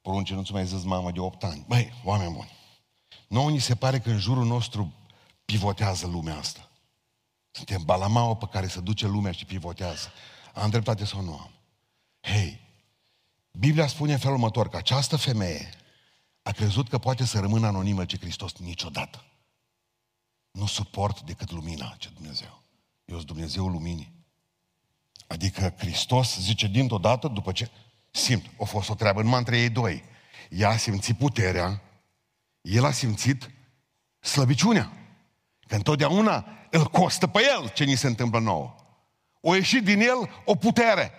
[0.00, 1.64] Porunce, nu-ți mai zis mamă de 8 ani.
[1.68, 2.52] Băi, oameni buni,
[3.28, 4.92] nouă ni se pare că în jurul nostru
[5.44, 6.70] pivotează lumea asta.
[7.50, 10.12] Suntem balamaua pe care se duce lumea și pivotează.
[10.54, 11.50] Am dreptate sau nu am?
[12.20, 12.60] Hei,
[13.50, 15.70] Biblia spune în felul următor că această femeie
[16.48, 19.24] a crezut că poate să rămână anonimă ce Hristos niciodată.
[20.50, 22.62] Nu suport decât lumina ce Dumnezeu.
[23.04, 24.12] Eu sunt Dumnezeul luminii.
[25.26, 27.70] Adică Hristos zice dintr-o dată, după ce
[28.10, 30.02] simt, a fost o treabă numai între ei doi.
[30.50, 31.82] Ea a simțit puterea,
[32.60, 33.50] el a simțit
[34.20, 34.92] slăbiciunea.
[35.66, 38.74] Că întotdeauna îl costă pe el ce ni se întâmplă nouă.
[39.40, 41.12] O ieșit din el o putere.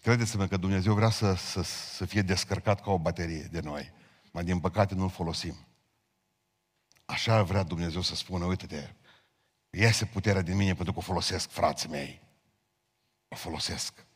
[0.00, 3.92] Credeți-mă că Dumnezeu vrea să, să, să fie descărcat ca o baterie de noi.
[4.32, 5.66] Mai din păcate nu-l folosim.
[7.04, 8.94] Așa vrea Dumnezeu să spună, uite-te,
[9.70, 12.20] iese puterea din mine pentru că o folosesc, frații mei.
[13.28, 14.06] O folosesc.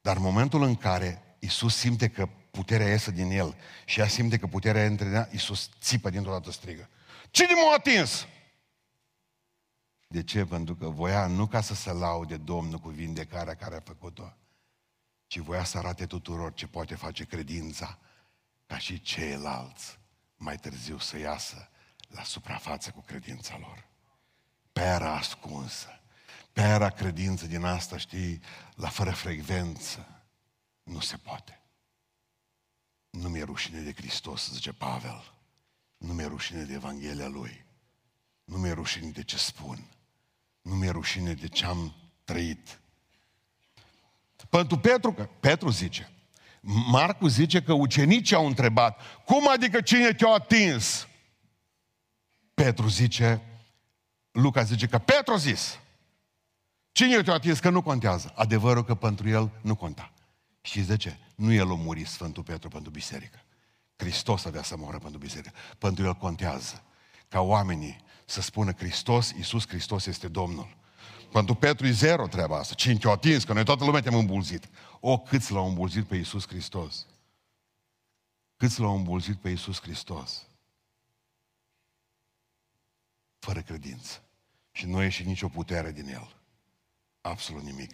[0.00, 4.38] Dar în momentul în care Isus simte că puterea iese din el și ea simte
[4.38, 6.88] că puterea între ea, Isus țipă dintr-o dată strigă.
[7.30, 8.26] Cine m-a atins?
[10.06, 10.44] De ce?
[10.44, 14.36] Pentru că voia nu ca să se laude Domnul cu vindecarea care a făcut-o,
[15.30, 17.98] ci voia să arate tuturor ce poate face credința,
[18.66, 19.98] ca și ceilalți
[20.36, 21.70] mai târziu să iasă
[22.08, 23.88] la suprafață cu credința lor.
[24.72, 26.00] Pera ascunsă,
[26.52, 28.42] pera credință din asta, știi,
[28.74, 30.24] la fără frecvență,
[30.82, 31.62] nu se poate.
[33.10, 35.34] Nu mi-e rușine de Hristos, zice Pavel.
[35.96, 37.64] Nu mi-e rușine de Evanghelia Lui.
[38.44, 39.90] Nu mi-e rușine de ce spun.
[40.62, 42.80] Nu mi-e rușine de ce am trăit.
[44.48, 46.10] Pentru Petru, că Petru zice,
[46.90, 51.08] Marcu zice că ucenicii au întrebat, cum adică cine te-a atins?
[52.54, 53.42] Petru zice,
[54.30, 55.78] Luca zice că Petru a zis,
[56.92, 57.58] cine te-a atins?
[57.58, 58.32] Că nu contează.
[58.36, 60.12] Adevărul că pentru el nu conta.
[60.60, 61.16] Și de ce?
[61.34, 63.44] Nu el a murit Sfântul Petru pentru biserică.
[63.96, 65.52] Hristos avea să moară pentru biserică.
[65.78, 66.82] Pentru el contează
[67.28, 70.76] ca oamenii să spună Hristos, Iisus Hristos este Domnul.
[71.32, 72.74] Pentru Petru e zero treaba asta.
[72.74, 74.68] Cinci o atins, că noi toată lumea te-am îmbulzit.
[75.00, 77.06] O, câți l-au îmbulzit pe Iisus Hristos?
[78.56, 80.46] Câți l-au îmbulzit pe Iisus Hristos?
[83.38, 84.22] Fără credință.
[84.72, 86.36] Și nu a ieșit nicio putere din el.
[87.20, 87.90] Absolut nimic.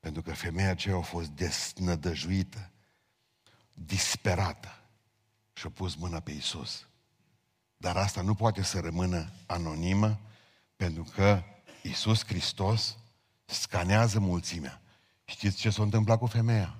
[0.00, 2.70] Pentru că femeia aceea a fost desnădăjuită,
[3.72, 4.78] disperată
[5.52, 6.88] și a pus mâna pe Iisus.
[7.76, 10.20] Dar asta nu poate să rămână anonimă,
[10.76, 11.42] pentru că
[11.86, 12.96] Iisus Hristos
[13.44, 14.80] scanează mulțimea.
[15.24, 16.76] Știți ce s-a întâmplat cu femeia?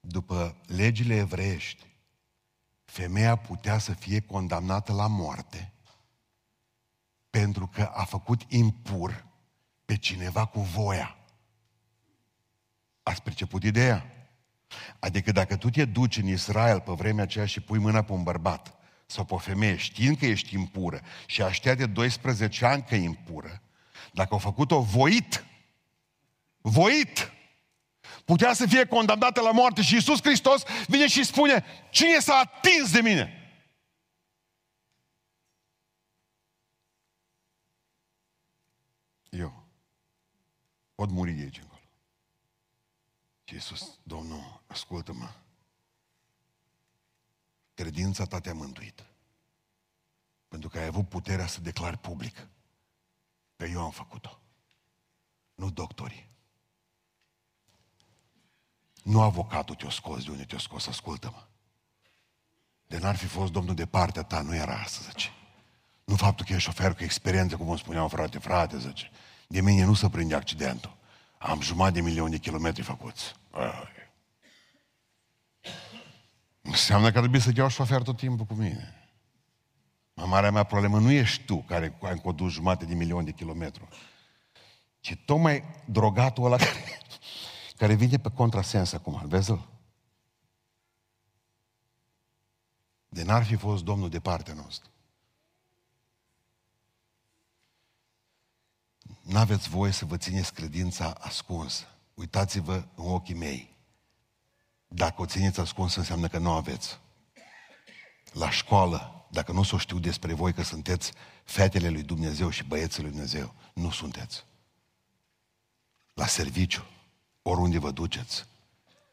[0.00, 1.86] După legile evreiești,
[2.84, 5.72] femeia putea să fie condamnată la moarte
[7.30, 9.26] pentru că a făcut impur
[9.84, 11.16] pe cineva cu voia.
[13.02, 14.12] Ați perceput ideea?
[14.98, 18.22] Adică dacă tu te duci în Israel pe vremea aceea și pui mâna pe un
[18.22, 18.74] bărbat
[19.06, 23.02] sau pe o femeie știind că ești impură și așteaptă de 12 ani că e
[23.02, 23.62] impură,
[24.12, 25.44] dacă au făcut-o voit,
[26.60, 27.32] voit,
[28.24, 32.92] putea să fie condamnată la moarte și Iisus Hristos vine și spune, cine s-a atins
[32.92, 33.32] de mine?
[39.30, 39.64] Eu.
[40.94, 41.80] Pot muri de aici încolo.
[43.44, 45.30] Și Iisus, Domnul, ascultă-mă.
[47.74, 49.04] Credința ta te-a mântuit.
[50.48, 52.48] Pentru că ai avut puterea să declari public.
[53.58, 54.40] Că eu am făcut-o.
[55.54, 56.30] Nu doctorii.
[59.02, 61.46] Nu avocatul te-o scos de unde te-o scos, ascultă-mă.
[62.86, 65.28] De n-ar fi fost Domnul de partea ta, nu era asta, zice.
[66.04, 69.10] Nu faptul că e șofer cu experiență, cum îmi spuneau frate, frate, zice.
[69.46, 70.96] De mine nu se prinde accidentul.
[71.38, 73.34] Am jumătate de milion de kilometri făcuți.
[73.50, 74.10] Ai.
[76.62, 78.97] Înseamnă că trebuie să iau șofer tot timpul cu mine.
[80.26, 83.88] Marea mea problemă nu ești tu care ai condus jumate de milion de kilometri,
[85.00, 87.00] ci tocmai drogatul ăla care,
[87.76, 89.22] care vine pe contrasens acum.
[89.24, 89.68] Vezi-l?
[93.08, 94.90] De n-ar fi fost Domnul de partea noastră.
[99.20, 101.84] N-aveți voie să vă țineți credința ascunsă.
[102.14, 103.76] Uitați-vă în ochii mei.
[104.88, 106.98] Dacă o țineți ascunsă, înseamnă că nu aveți.
[108.32, 111.12] La școală, dacă nu s-o știu despre voi că sunteți
[111.44, 114.44] fetele lui Dumnezeu și băieții lui Dumnezeu, nu sunteți.
[116.14, 116.84] La serviciu,
[117.42, 118.46] oriunde vă duceți,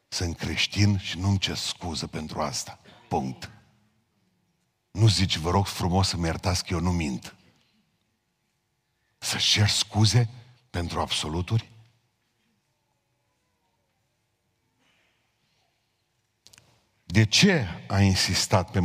[0.08, 2.80] sunt creștin și nu-mi cer scuză pentru asta.
[3.08, 3.50] Punct.
[4.90, 7.34] Nu zici, vă rog frumos să-mi iertați că eu nu mint.
[9.18, 10.28] Să cer scuze
[10.70, 11.70] pentru absoluturi?
[17.08, 18.80] De ce a insistat pe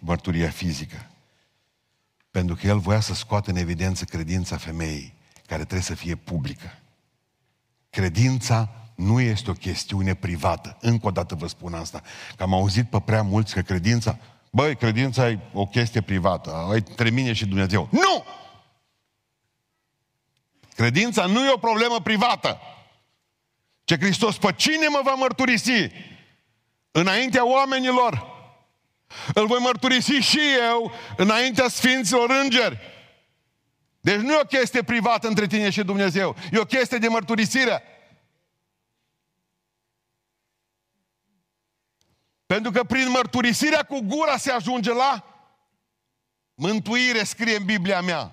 [0.00, 1.10] mărturia fizică?
[2.30, 5.14] Pentru că el voia să scoată în evidență credința femeii,
[5.46, 6.78] care trebuie să fie publică.
[7.90, 10.76] Credința nu este o chestiune privată.
[10.80, 12.02] Încă o dată vă spun asta.
[12.36, 14.18] Că am auzit pe prea mulți că credința,
[14.50, 16.54] băi, credința e o chestie privată.
[16.54, 17.88] Ai între mine și Dumnezeu.
[17.90, 18.24] Nu!
[20.74, 22.58] Credința nu e o problemă privată.
[23.84, 25.90] Ce Hristos, pe cine mă va mărturisi?
[26.90, 28.36] Înaintea oamenilor.
[29.34, 32.78] Îl voi mărturisi și eu înaintea Sfinților Îngeri.
[34.00, 36.36] Deci nu e o chestie privată între tine și Dumnezeu.
[36.52, 37.82] E o chestie de mărturisire.
[42.46, 45.24] Pentru că prin mărturisirea cu gura se ajunge la
[46.54, 48.32] mântuire, scrie în Biblia mea.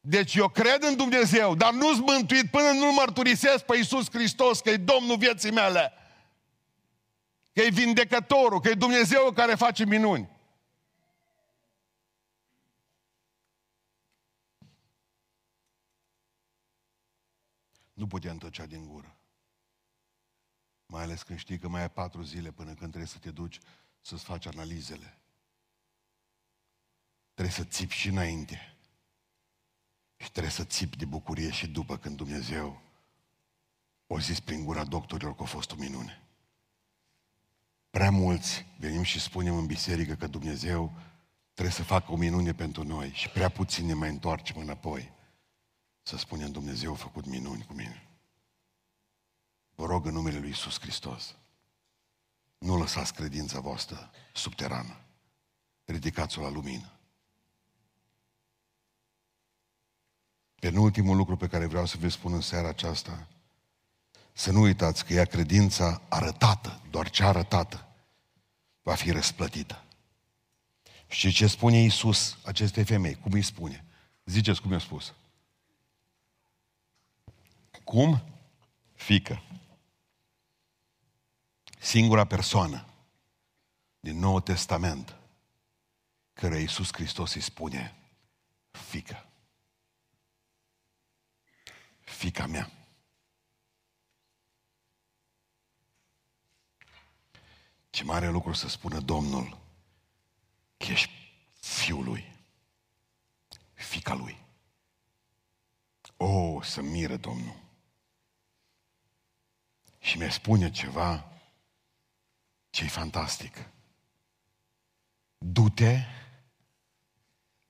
[0.00, 4.70] Deci eu cred în Dumnezeu, dar nu-s mântuit până nu-L mărturisesc pe Iisus Hristos, că
[4.70, 5.92] e Domnul vieții mele.
[7.52, 10.30] Că e vindecătorul, că e Dumnezeu care face minuni.
[17.92, 19.16] Nu putem tăcea din gură.
[20.86, 23.58] Mai ales când știi că mai ai patru zile până când trebuie să te duci
[24.00, 25.18] să-ți faci analizele.
[27.34, 28.76] Trebuie să țipi și înainte.
[30.16, 32.82] Și trebuie să țipi de bucurie și după când Dumnezeu
[34.06, 36.22] o zis prin gura doctorilor că a fost o minune.
[37.92, 40.92] Prea mulți venim și spunem în biserică că Dumnezeu
[41.52, 45.12] trebuie să facă o minune pentru noi și prea puțin ne mai întoarcem înapoi
[46.02, 48.08] să spunem Dumnezeu a făcut minuni cu mine.
[49.74, 51.36] Vă rog în numele Lui Iisus Hristos,
[52.58, 55.00] nu lăsați credința voastră subterană.
[55.84, 56.92] Ridicați-o la lumină.
[60.54, 63.28] Penultimul lucru pe care vreau să vă spun în seara aceasta,
[64.32, 67.88] să nu uitați că ea credința arătată, doar cea arătată,
[68.82, 69.84] va fi răsplătită.
[71.06, 73.14] Și ce spune Iisus acestei femei?
[73.14, 73.84] Cum îi spune?
[74.24, 75.14] Ziceți cum i-a spus.
[77.84, 78.22] Cum?
[78.92, 79.42] Fică.
[81.78, 82.86] Singura persoană
[84.00, 85.16] din Noul Testament
[86.32, 87.96] care Iisus Hristos îi spune
[88.70, 89.26] fică.
[92.00, 92.70] Fica mea.
[97.92, 99.58] Ce mare lucru să spună Domnul
[100.76, 101.10] că ești
[101.60, 102.36] fiul lui,
[103.72, 104.38] fica lui.
[106.16, 107.56] O, să miră Domnul.
[109.98, 111.32] Și mi spune ceva
[112.70, 113.68] ce e fantastic.
[115.38, 116.04] Du-te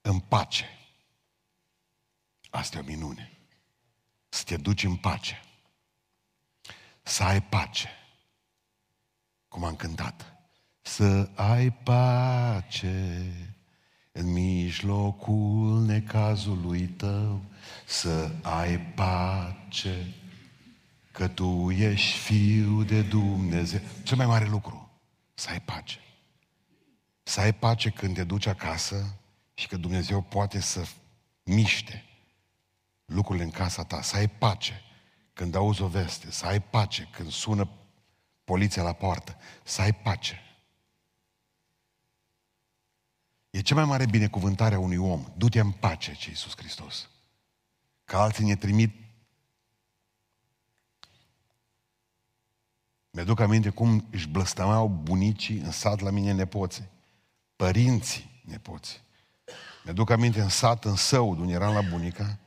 [0.01, 0.79] în pace.
[2.51, 3.39] Asta e o minune.
[4.29, 5.43] Să te duci în pace.
[7.03, 8.02] Să ai pace.
[9.53, 10.33] Cum am cântat.
[10.83, 13.27] Să ai pace
[14.13, 17.43] în mijlocul necazului tău,
[17.87, 20.15] să ai pace,
[21.11, 23.81] că tu ești fiu de Dumnezeu.
[24.03, 24.91] Cel mai mare lucru,
[25.35, 25.99] să ai pace.
[27.23, 29.19] Să ai pace când te duci acasă
[29.55, 30.87] și că Dumnezeu poate să
[31.43, 32.05] miște
[33.05, 34.83] lucrurile în casa ta, să ai pace
[35.33, 37.69] când auzi o veste, să ai pace când sună
[38.45, 40.41] poliția la poartă, să ai pace.
[43.51, 45.33] E cea mai mare binecuvântare a unui om.
[45.37, 47.09] Du-te în pace, ce Iisus Hristos.
[48.05, 49.03] Că alții ne trimit
[53.15, 56.89] Mi-aduc aminte cum își blăstămau bunicii în sat la mine nepoții.
[57.57, 59.01] Părinții nepoții.
[59.85, 62.39] Mi-aduc aminte în sat, în său, unde eram la bunica,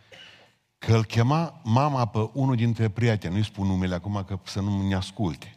[0.78, 4.88] că îl chema mama pe unul dintre prieteni, nu-i spun numele acum că să nu
[4.88, 5.56] ne asculte.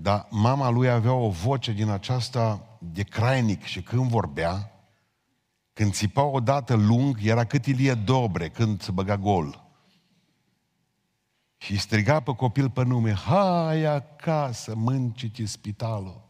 [0.00, 4.72] Dar mama lui avea o voce din aceasta de crainic și când vorbea,
[5.72, 9.64] când țipa odată lung, era cât Ilie Dobre când se băga gol.
[11.56, 16.28] Și striga pe copil pe nume, hai acasă, mânci spitalul.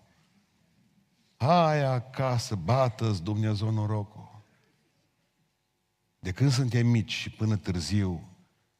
[1.37, 4.43] Hai acasă, bată-ți Dumnezeu norocul.
[6.19, 8.29] De când suntem mici și până târziu,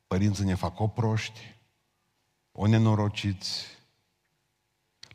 [0.07, 1.41] părinții ne fac o proști,
[2.53, 3.79] o nenorociți.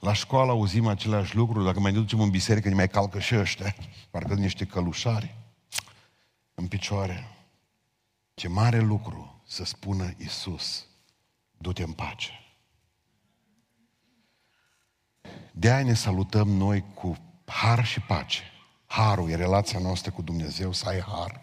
[0.05, 3.35] La școală auzim aceleași lucruri, dacă mai ne ducem în biserică, ne mai calcă și
[3.35, 3.75] ăștia,
[4.09, 5.35] parcă niște călușari
[6.53, 7.27] în picioare.
[8.33, 10.85] Ce mare lucru să spună Isus,
[11.57, 12.31] du-te în pace.
[15.51, 18.43] De aia ne salutăm noi cu har și pace.
[18.85, 21.41] Harul e relația noastră cu Dumnezeu, să ai har.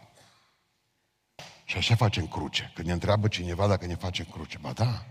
[1.65, 2.71] Și așa facem cruce.
[2.75, 5.07] Când ne întreabă cineva dacă ne facem cruce, ba da,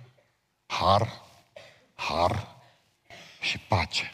[0.66, 1.22] har,
[1.94, 2.60] har
[3.42, 4.12] și pace.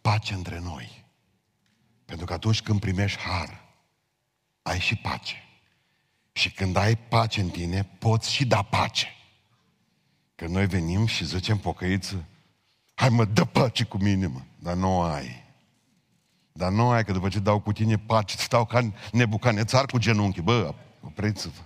[0.00, 1.04] Pace între noi.
[2.04, 3.64] Pentru că atunci când primești har,
[4.62, 5.36] ai și pace.
[6.32, 9.06] Și când ai pace în tine, poți și da pace.
[10.34, 12.24] Că noi venim și zicem pocăiță,
[12.94, 14.40] hai mă, dă pace cu mine, mă.
[14.58, 15.44] Dar nu ai.
[16.52, 20.40] Dar nu ai, că după ce dau cu tine pace, stau ca nebucanețar cu genunchi.
[20.40, 21.62] Bă, opriți-vă.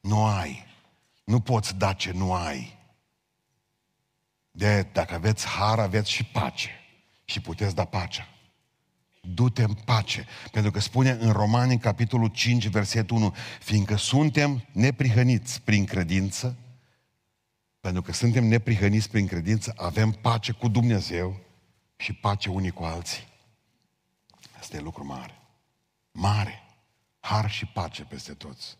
[0.00, 0.66] Nu ai.
[1.24, 2.77] Nu poți da ce nu ai.
[4.58, 6.70] De dacă aveți har, aveți și pace.
[7.24, 8.28] Și puteți da pacea.
[9.20, 10.26] Du-te în pace.
[10.52, 16.56] Pentru că spune în Romani, în capitolul 5, versetul 1, fiindcă suntem neprihăniți prin credință,
[17.80, 21.40] pentru că suntem neprihăniți prin credință, avem pace cu Dumnezeu
[21.96, 23.26] și pace unii cu alții.
[24.58, 25.38] Asta e lucru mare.
[26.10, 26.62] Mare.
[27.20, 28.76] Har și pace peste toți.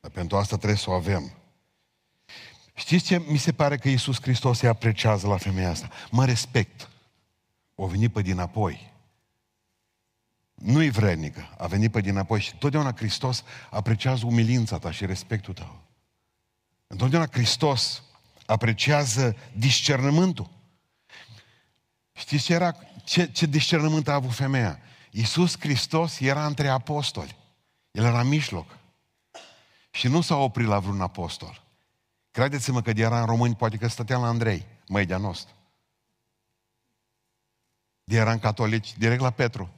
[0.00, 1.32] Dar pentru asta trebuie să o avem.
[2.78, 5.90] Știți ce mi se pare că Iisus Hristos îi apreciază la femeia asta?
[6.10, 6.88] Mă respect.
[7.74, 8.92] O venit pe dinapoi.
[10.54, 15.80] Nu-i vrednică, a venit pe dinapoi și totdeauna Hristos apreciază umilința ta și respectul tău.
[16.86, 18.02] Întotdeauna Hristos
[18.46, 20.50] apreciază discernământul.
[22.12, 22.76] Știți ce era?
[23.04, 24.80] Ce, ce discernământ a avut femeia?
[25.10, 27.36] Iisus Hristos era între apostoli.
[27.90, 28.78] El era în mijloc.
[29.90, 31.66] Și nu s-a oprit la vreun apostol.
[32.38, 35.54] Credeți-mă că de era în români, poate că stătea la Andrei, măi de nostru.
[38.04, 39.74] De era în catolici, direct la Petru.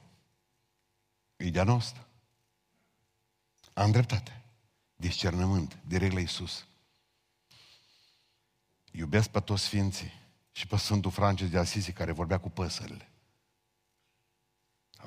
[1.35, 2.05] E de nostru.
[3.73, 4.41] Am dreptate.
[4.95, 6.65] Discernământ, direct la Iisus.
[8.91, 10.13] Iubesc pe toți sfinții
[10.51, 13.09] și pe Sfântul Francis de Asisi care vorbea cu păsările.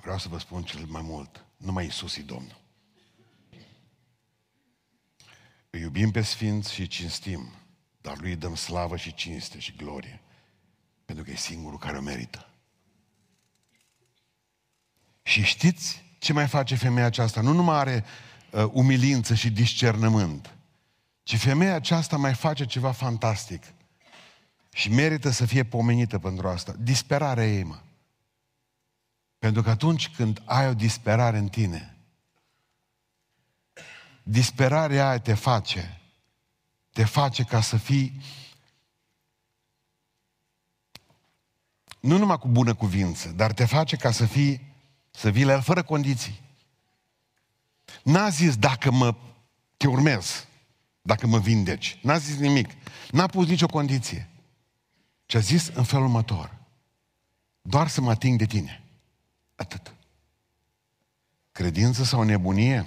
[0.01, 1.45] Vreau să vă spun cel mai mult.
[1.57, 2.64] Numai Iisus e Domnul.
[5.75, 7.49] Îi iubim pe sfinți și cinstim,
[8.01, 10.20] dar lui dăm slavă și cinste și glorie.
[11.05, 12.49] Pentru că e singurul care o merită.
[15.22, 17.41] Și știți ce mai face femeia aceasta?
[17.41, 18.05] Nu numai are
[18.51, 20.55] uh, umilință și discernământ,
[21.22, 23.62] ci femeia aceasta mai face ceva fantastic.
[24.72, 26.75] Și merită să fie pomenită pentru asta.
[26.79, 27.79] Disperarea ei, mă.
[29.39, 31.93] Pentru că atunci când ai o disperare în tine,
[34.25, 36.01] disperarea aia te face,
[36.93, 38.20] te face ca să fii
[42.05, 44.61] nu numai cu bună cuvință, dar te face ca să fii,
[45.11, 46.41] să vii la el fără condiții.
[48.03, 49.14] N-a zis dacă mă,
[49.77, 50.47] te urmez,
[51.03, 51.99] dacă mă vindeci.
[52.03, 52.70] N-a zis nimic.
[53.11, 54.29] N-a pus nicio condiție.
[55.27, 56.57] Ce a zis în felul următor.
[57.62, 58.83] Doar să mă ating de tine.
[59.55, 59.95] Atât.
[61.53, 62.87] Credință sau nebunie?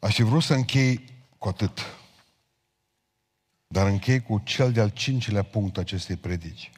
[0.00, 1.04] Aș fi vrut să închei
[1.38, 1.80] cu atât.
[3.66, 6.70] Dar închei cu cel de-al cincilea punct acestei predici.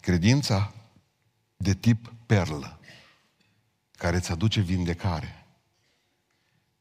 [0.00, 0.74] Credința
[1.56, 2.78] de tip perlă,
[3.90, 5.46] care îți aduce vindecare,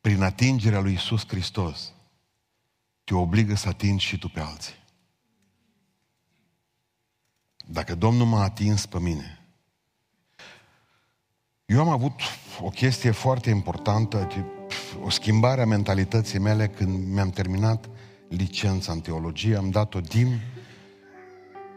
[0.01, 1.93] prin atingerea lui Isus Hristos,
[3.03, 4.79] te obligă să atingi și tu pe alții.
[7.65, 9.45] Dacă Domnul m-a atins pe mine,
[11.65, 12.19] eu am avut
[12.59, 14.25] o chestie foarte importantă,
[15.03, 17.89] o schimbare a mentalității mele când mi-am terminat
[18.27, 20.39] licența în teologie, am dat-o din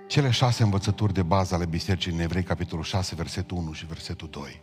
[0.07, 4.29] cele șase învățături de bază ale Bisericii în Evrei, capitolul 6, versetul 1 și versetul
[4.29, 4.63] 2.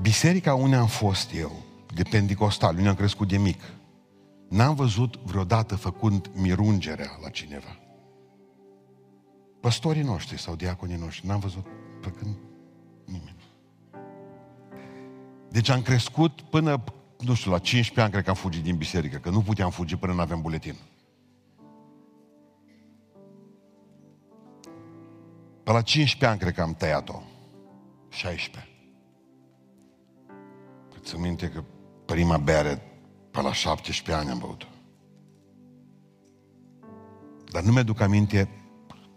[0.00, 1.52] Biserica unde am fost eu,
[1.94, 3.60] de Pentecostal, unde am crescut de mic,
[4.48, 7.78] n-am văzut vreodată făcând mirungerea la cineva.
[9.60, 11.66] Păstorii noștri sau diaconii noștri, n-am văzut
[12.00, 12.36] făcând
[13.04, 13.37] nimeni.
[15.48, 16.84] Deci am crescut până,
[17.18, 19.96] nu știu, la 15 ani cred că am fugit din biserică, că nu puteam fugi
[19.96, 20.74] până nu aveam buletin.
[25.62, 27.22] Pe la 15 ani cred că am tăiat-o.
[28.08, 28.72] 16.
[31.00, 31.64] Ți minte că
[32.04, 32.82] prima bere
[33.30, 34.66] pe la 17 ani am băut
[37.50, 38.48] Dar nu mi-aduc aminte,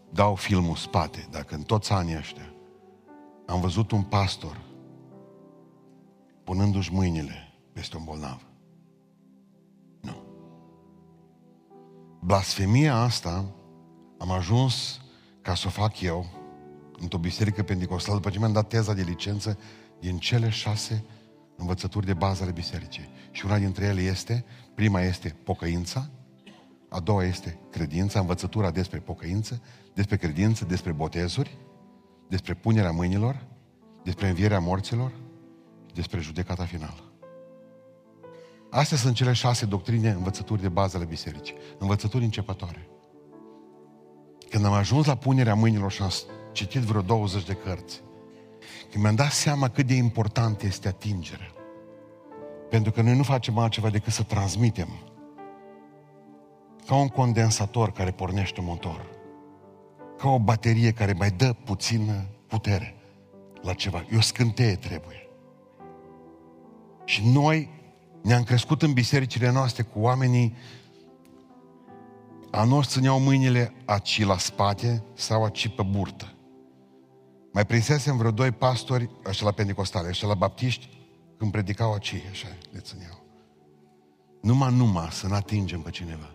[0.10, 2.54] dau filmul spate, dacă în toți anii ăștia
[3.46, 4.58] am văzut un pastor
[6.52, 8.48] punându-și mâinile peste un bolnav.
[10.02, 10.24] Nu.
[12.20, 13.56] Blasfemia asta
[14.18, 15.02] am ajuns
[15.42, 16.26] ca să o fac eu
[17.00, 19.58] într-o biserică pentecostală după ce mi-am dat teza de licență
[20.00, 21.04] din cele șase
[21.56, 23.10] învățături de bază ale bisericii.
[23.32, 24.46] Și una dintre ele este,
[24.76, 26.10] prima este pocăința,
[26.90, 29.62] a doua este credința, învățătura despre pocăință,
[29.94, 31.58] despre credință, despre botezuri,
[32.30, 33.48] despre punerea mâinilor,
[34.04, 35.31] despre învierea morților și
[35.94, 37.12] despre judecata finală.
[38.70, 41.56] Astea sunt cele șase doctrine, învățături de bază ale bisericii.
[41.78, 42.90] Învățături începătoare.
[44.50, 46.12] Când am ajuns la punerea mâinilor și am
[46.52, 48.02] citit vreo 20 de cărți,
[48.92, 51.52] când mi-am dat seama cât de important este atingerea.
[52.70, 54.88] Pentru că noi nu facem altceva decât să transmitem
[56.86, 59.06] ca un condensator care pornește un motor,
[60.18, 62.96] ca o baterie care mai dă puțină putere
[63.62, 64.06] la ceva.
[64.12, 65.21] E o scânteie trebuie.
[67.12, 67.70] Și noi
[68.22, 70.56] ne-am crescut în bisericile noastre cu oamenii
[72.52, 76.34] a noștri țineau mâinile aci la spate sau aci pe burtă.
[77.54, 80.90] Mai prinsesem vreo doi pastori, așa la pentecostale, așa la baptiști,
[81.38, 83.24] când predicau aci, așa le țineau.
[84.42, 86.32] Numai, numai să nu atingem pe cineva.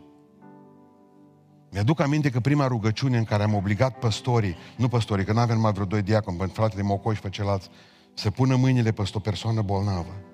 [1.70, 5.60] Mi-aduc aminte că prima rugăciune în care am obligat păstorii, nu păstorii, că nu avem
[5.60, 7.68] mai vreo doi diaconi, pe fratele Mocoși și pe ceilalți,
[8.14, 10.25] să pună mâinile peste o persoană bolnavă.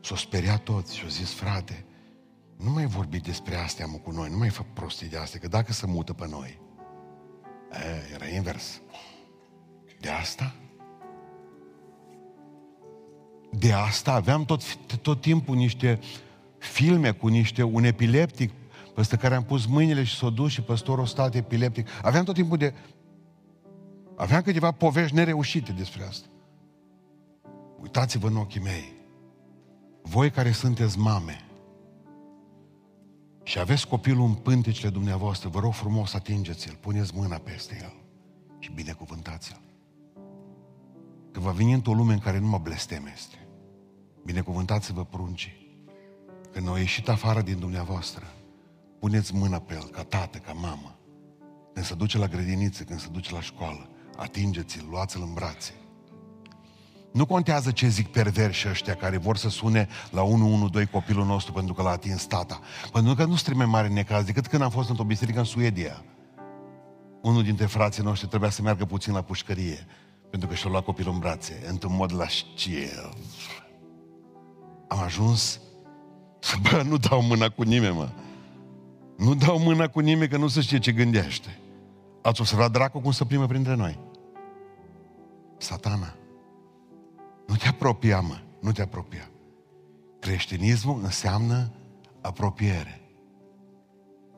[0.00, 1.84] S-au speriat toți și au zis, frate,
[2.56, 5.48] nu mai vorbi despre astea mă cu noi, nu mai fă prostii de astea, că
[5.48, 6.60] dacă se mută pe noi.
[7.72, 8.80] E, era invers.
[10.00, 10.54] De asta?
[13.50, 15.98] De asta aveam tot, tot timpul niște
[16.58, 18.50] filme cu niște, un epileptic
[18.94, 21.88] peste care am pus mâinile și s-o dus și păstorul stat epileptic.
[22.02, 22.74] Aveam tot timpul de...
[24.16, 26.26] Aveam câteva povești nereușite despre asta.
[27.80, 28.99] Uitați-vă în ochii mei.
[30.10, 31.44] Voi care sunteți mame
[33.42, 37.94] și aveți copilul în pântecele dumneavoastră, vă rog frumos, atingeți-l, puneți mâna peste el
[38.58, 39.60] și binecuvântați-l.
[41.32, 43.48] Că va veni într-o lume în care numai blestem este.
[44.24, 45.84] Binecuvântați-vă pruncii.
[46.52, 48.26] Când au ieșit afară din dumneavoastră,
[48.98, 50.98] puneți mâna pe el, ca tată, ca mamă.
[51.72, 55.79] Când se duce la grădiniță, când se duce la școală, atingeți-l, luați-l în brațe.
[57.12, 61.74] Nu contează ce zic perverși ăștia care vor să sune la 112 copilul nostru pentru
[61.74, 62.60] că l-a atins tata.
[62.92, 66.04] Pentru că nu strime mare necaz decât când am fost într-o biserică în Suedia.
[67.22, 69.86] unul dintre frații noștri trebuia să meargă puțin la pușcărie,
[70.30, 73.10] pentru că și-a luat copilul în brațe, într-un mod lasciv.
[74.88, 75.60] Am ajuns
[76.38, 78.08] să, bă, nu dau mâna cu nimeni, mă.
[79.16, 81.58] Nu dau mâna cu nimeni, că nu se știe ce gândește.
[82.22, 83.98] Ați observat dracu cum să primă printre noi?
[85.58, 86.14] Satana.
[87.50, 88.38] Nu te apropia, mă.
[88.60, 89.30] Nu te apropia.
[90.20, 91.72] Creștinismul înseamnă
[92.20, 93.00] apropiere.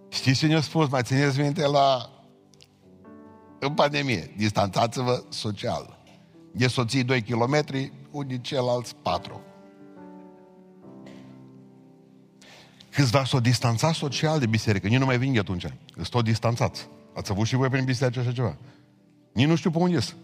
[0.09, 0.89] Știți ce ne-a spus?
[0.89, 2.11] Mai țineți minte la...
[3.59, 4.35] În pandemie.
[4.37, 5.99] Distanțați-vă social.
[6.57, 7.65] E soții 2 km,
[8.11, 9.41] unii ceilalți 4.
[12.91, 14.89] Câțiva s-au distanțat social de biserică.
[14.89, 15.67] Nici nu mai vin atunci.
[15.95, 16.89] Sunt tot distanțați.
[17.15, 18.57] Ați avut și voi prin biserică așa ceva.
[19.33, 20.17] Nici nu știu pe unde sunt.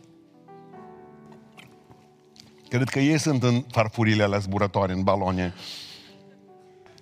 [2.68, 5.54] Cred că ei sunt în farfurile alea zburătoare, în balone.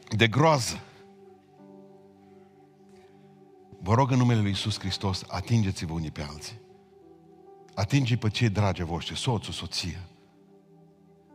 [0.08, 0.80] De groază.
[3.80, 6.60] Vă rog în numele Lui Iisus Hristos, atingeți-vă unii pe alții.
[7.74, 10.00] Atinge pe cei dragi voștri, soțul, soția.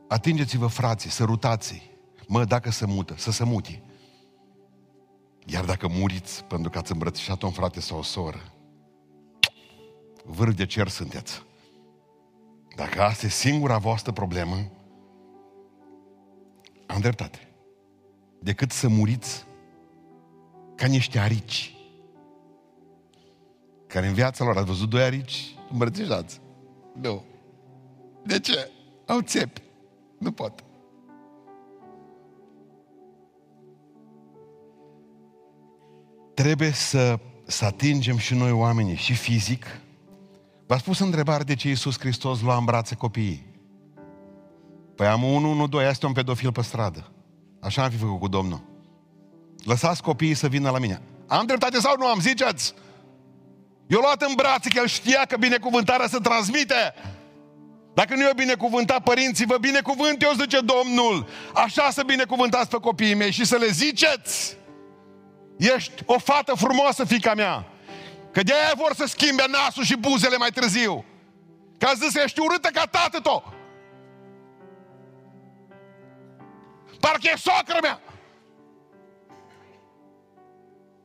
[0.08, 1.92] Atingeți-vă frații, sărutați
[2.34, 3.82] Mă, dacă se mută, să se muti.
[5.46, 8.54] Iar dacă muriți pentru că ați îmbrățișat un frate sau o soră,
[10.24, 11.44] vârf de cer sunteți.
[12.76, 14.56] Dacă asta e singura voastră problemă,
[16.86, 17.48] am dreptate.
[18.40, 19.46] Decât să muriți
[20.76, 21.76] ca niște arici.
[23.88, 26.42] Care în viața lor ați văzut doi arici îmbrățișați.
[26.94, 27.24] Nu.
[28.26, 28.72] De ce?
[29.06, 29.62] Au țepi.
[30.18, 30.64] Nu pot.
[36.34, 39.66] Trebuie să, să atingem și noi oamenii, și fizic,
[40.72, 43.46] V-ați pus întrebare de ce Iisus Hristos lua în brațe copiii.
[44.96, 47.12] Păi am unul, unul, doi, este un pedofil pe stradă.
[47.62, 48.62] Așa am fi făcut cu Domnul.
[49.64, 51.02] Lăsați copiii să vină la mine.
[51.28, 52.74] Am dreptate sau nu am, ziceți?
[53.88, 56.94] Eu luat în brațe că el știa că binecuvântarea se transmite.
[57.94, 61.28] Dacă nu e binecuvântat părinții, vă binecuvânt eu, zice Domnul.
[61.54, 64.58] Așa să binecuvântați pe copiii mei și să le ziceți.
[65.58, 67.71] Ești o fată frumoasă, fica mea.
[68.32, 71.06] Că de aia vor să schimbe nasul și buzele mai târziu.
[71.78, 73.44] Că a zis, ești urâtă ca tată to.
[77.00, 78.02] Parcă e socră mea.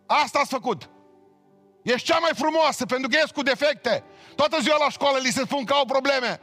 [0.06, 0.90] Asta ați făcut.
[1.82, 4.04] Ești cea mai frumoasă pentru că ești cu defecte.
[4.34, 6.40] Toată ziua la școală li se spun că au probleme.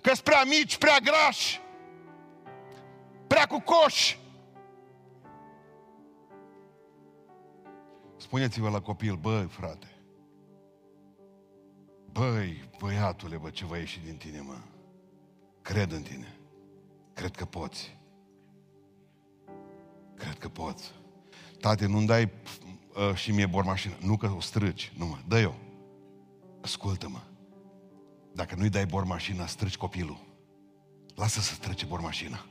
[0.00, 1.60] Că sunt prea mici, prea grași,
[3.26, 4.20] prea cu coși.
[8.16, 9.91] Spuneți-vă la copil, băi, frate,
[12.12, 14.58] Băi, băiatule, bă, ce va ieși din tine, mă?
[15.62, 16.36] Cred în tine.
[17.14, 17.96] Cred că poți.
[20.14, 20.92] Cred că poți.
[21.60, 22.30] Tate, nu-mi dai
[22.94, 23.94] uh, și mie bor mașină.
[24.00, 25.54] Nu că o strâci, nu mă, dă eu.
[26.60, 27.20] Ascultă-mă.
[28.32, 30.18] Dacă nu-i dai bor mașină, strâci copilul.
[31.14, 32.46] Lasă să trece bor mașina.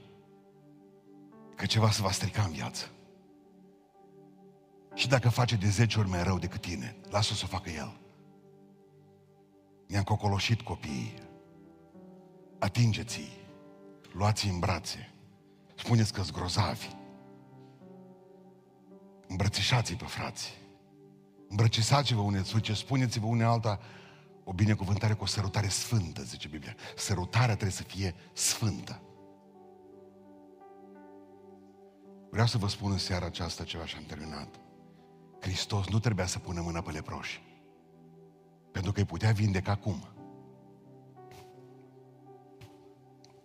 [1.55, 2.89] Că ceva se va strica în viață.
[4.93, 8.00] Și dacă face de 10 ori mai rău decât tine, lasă-o să o facă el.
[9.91, 11.13] I-am cocoloșit copiii.
[12.59, 13.31] Atingeți-i.
[14.13, 15.13] Luați-i în brațe.
[15.75, 16.87] Spuneți că-s grozavi.
[19.27, 20.59] Îmbrățișați-i pe frați.
[21.49, 23.79] Îmbrățișați-vă unei suce, spuneți-vă unei alta
[24.43, 26.75] o binecuvântare cu o sărutare sfântă, zice Biblia.
[26.95, 29.01] Sărutarea trebuie să fie sfântă.
[32.29, 34.55] Vreau să vă spun în seara aceasta ceva și am terminat.
[35.39, 37.41] Hristos nu trebuia să pună mâna pe leproși.
[38.71, 40.03] Pentru că îi putea vindeca cum?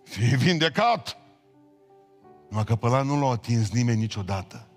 [0.02, 1.16] Fie vindecat!
[2.48, 4.68] Numai că pe ăla nu l-a atins nimeni niciodată.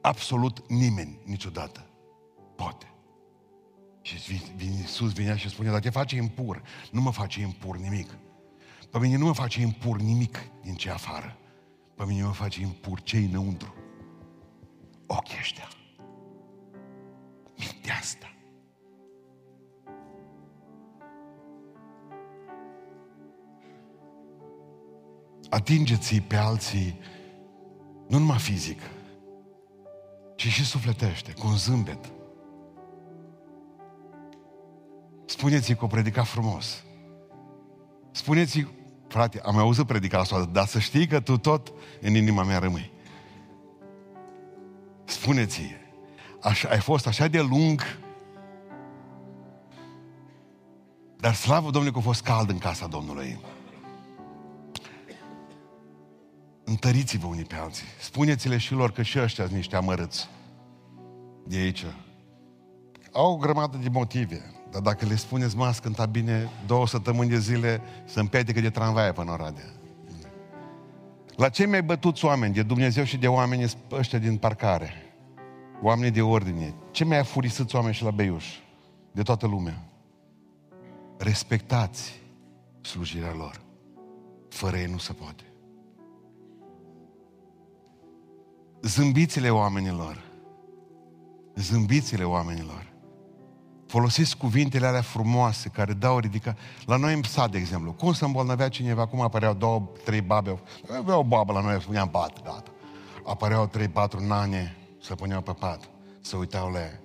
[0.00, 1.86] Absolut nimeni niciodată.
[2.56, 2.92] Poate.
[4.02, 6.62] Și Iisus venea și spunea, dar te face impur.
[6.90, 8.18] Nu mă face impur nimic.
[8.90, 11.36] Pe mine nu mă face impur nimic din ce afară.
[11.94, 13.74] Pe mine mă face impur ce înăuntru.
[15.06, 15.68] Ochii ăștia.
[17.58, 18.33] Mintea asta.
[25.50, 27.00] Atingeți pe alții
[28.08, 28.80] nu numai fizic,
[30.36, 32.12] ci și sufletește, cu un zâmbet.
[35.24, 36.82] Spuneți-i că o predica frumos.
[38.10, 38.68] Spuneți-i,
[39.08, 42.92] frate, am auzit predica asta, dar să știi că tu tot în inima mea rămâi.
[45.04, 45.74] Spuneți-i,
[46.42, 47.82] așa, ai fost așa de lung,
[51.16, 53.40] dar slavă Domnului că a fost cald în casa Domnului.
[56.74, 57.86] Întăriți-vă unii pe alții.
[58.00, 60.28] Spuneți-le și lor că și ăștia sunt niște amărâți.
[61.46, 61.84] De aici.
[63.12, 64.42] au o grămadă de motive.
[64.70, 68.70] Dar dacă le spuneți, mă, ați cântat bine două săptămâni de zile, să împiedică de
[68.70, 69.64] tramvaie până în Oradea.
[71.36, 74.92] La cei mai bătuți oameni, de Dumnezeu și de oameni ăștia din parcare,
[75.82, 78.46] oamenii de ordine, ce mai afurisăți oameni și la Beiuș,
[79.12, 79.82] de toată lumea,
[81.18, 82.20] respectați
[82.80, 83.60] slujirea lor.
[84.48, 85.44] Fără ei nu se poate.
[88.84, 90.22] Zâmbițile oamenilor.
[91.54, 92.92] Zâmbițile oamenilor.
[93.86, 96.56] Folosiți cuvintele alea frumoase care dau ridica.
[96.86, 100.58] La noi în sat, de exemplu, cum să îmbolnăvea cineva, cum apăreau două, trei babe,
[100.98, 102.70] avea o babă la noi, spuneam pat, gata.
[103.24, 105.88] Apăreau trei, patru nane, se puneau pe pat,
[106.20, 107.00] să uitau la ea.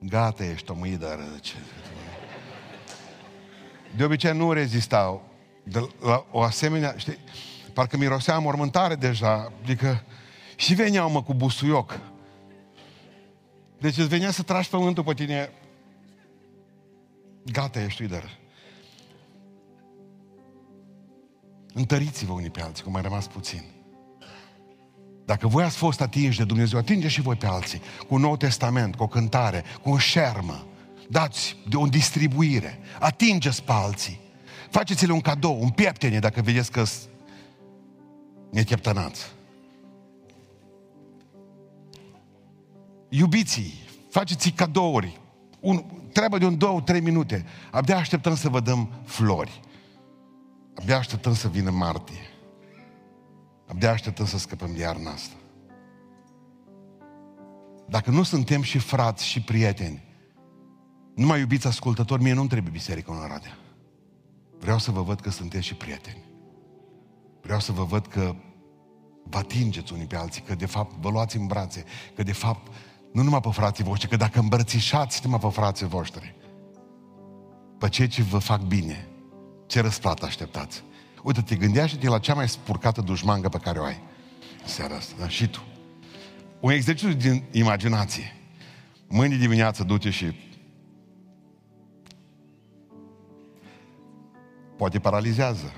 [0.00, 1.54] Gata, ești o mâidă, ce...
[3.96, 5.22] De obicei nu rezistau.
[5.62, 7.18] De la o asemenea, știi,
[7.72, 10.04] parcă mirosea mormântare deja, adică
[10.56, 12.00] și veneau mă cu busuioc.
[13.78, 15.50] Deci îți venea să tragi pământul pe tine,
[17.44, 18.38] gata, ești lider.
[21.74, 23.62] Întăriți-vă unii pe alții, cum mai rămas puțin.
[25.24, 27.80] Dacă voi ați fost atinși de Dumnezeu, atinge și voi pe alții.
[28.06, 30.66] Cu un Nou Testament, cu o cântare, cu o șermă.
[31.08, 32.78] Dați de o distribuire.
[33.00, 34.20] Atingeți pe alții.
[34.70, 36.84] Faceți-le un cadou, un pieptene, dacă vedeți că
[38.50, 39.32] necheptănați.
[43.16, 43.74] Iubiții,
[44.10, 45.20] faceți cadouri.
[45.60, 47.44] Un, treabă de un două, trei minute.
[47.70, 49.60] Abia așteptăm să vă dăm flori.
[50.74, 52.20] Abia așteptăm să vină martie.
[53.66, 55.34] Abia așteptăm să scăpăm de iarna asta.
[57.88, 60.04] Dacă nu suntem și frați și prieteni,
[61.14, 63.58] nu mai iubiți ascultători, mie nu-mi trebuie biserică în Oradea.
[64.58, 66.24] Vreau să vă văd că sunteți și prieteni.
[67.40, 68.34] Vreau să vă văd că
[69.24, 71.84] vă atingeți unii pe alții, că de fapt vă luați în brațe,
[72.14, 72.72] că de fapt
[73.14, 76.34] nu numai pe frații voștri, că dacă îmbrățișați numai pe frații voștri,
[77.78, 79.08] pe cei ce vă fac bine,
[79.66, 80.82] ce răsplată așteptați?
[81.22, 84.02] Uite, te gândește-te la cea mai spurcată dușmangă pe care o ai
[84.62, 85.28] în seara asta, da?
[85.28, 85.62] și tu.
[86.60, 88.36] Un exercițiu din imaginație.
[89.08, 90.34] Mâine dimineață du-te și
[94.76, 95.72] poate paralizează.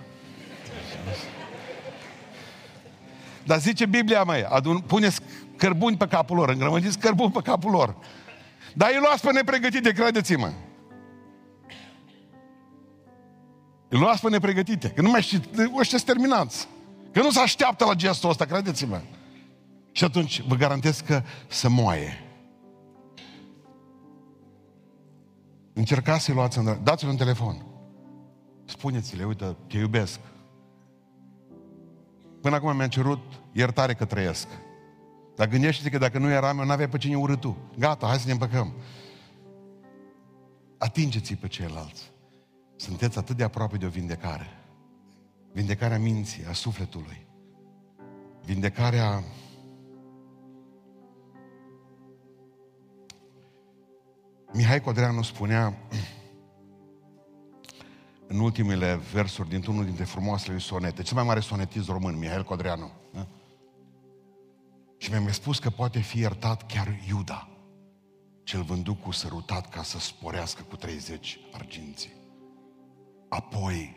[3.45, 5.21] Dar zice Biblia, mai, adun, puneți
[5.57, 7.97] cărbuni pe capul lor, îngrămădiți cărbuni pe capul lor.
[8.75, 10.53] Dar îi luați pe nepregătite, credeți-mă.
[13.89, 15.49] Îi luați pe nepregătite, că nu mai știți,
[15.79, 16.69] ăștia terminați.
[17.13, 19.01] Că nu se așteaptă la gestul ăsta, credeți-mă.
[19.93, 22.21] Și atunci vă garantez că se moaie.
[25.73, 26.79] Încercați să-i luați în...
[26.83, 27.67] Dați-l un telefon.
[28.65, 30.21] Spuneți-le, uite, te iubesc.
[32.41, 34.47] Până acum mi-am cerut iertare că trăiesc.
[35.37, 37.57] Dar gândește-te că dacă nu eram eu, n-aveai pe cine urât tu.
[37.79, 38.73] Gata, hai să ne împăcăm.
[40.79, 42.13] Atingeți-i pe ceilalți.
[42.77, 44.47] Sunteți atât de aproape de o vindecare.
[45.53, 47.27] Vindecarea minții, a sufletului.
[48.45, 49.23] Vindecarea
[54.53, 55.75] Mihai Codreanu spunea
[58.27, 62.91] în ultimele versuri dintr-unul dintre frumoasele lui sonete, cel mai mare sonetist român, Mihail Codreanu.
[64.99, 65.05] Da?
[65.05, 67.49] Și mi-a spus că poate fi iertat chiar Iuda,
[68.43, 72.13] cel vândut cu sărutat ca să sporească cu 30 arginții.
[73.29, 73.97] Apoi,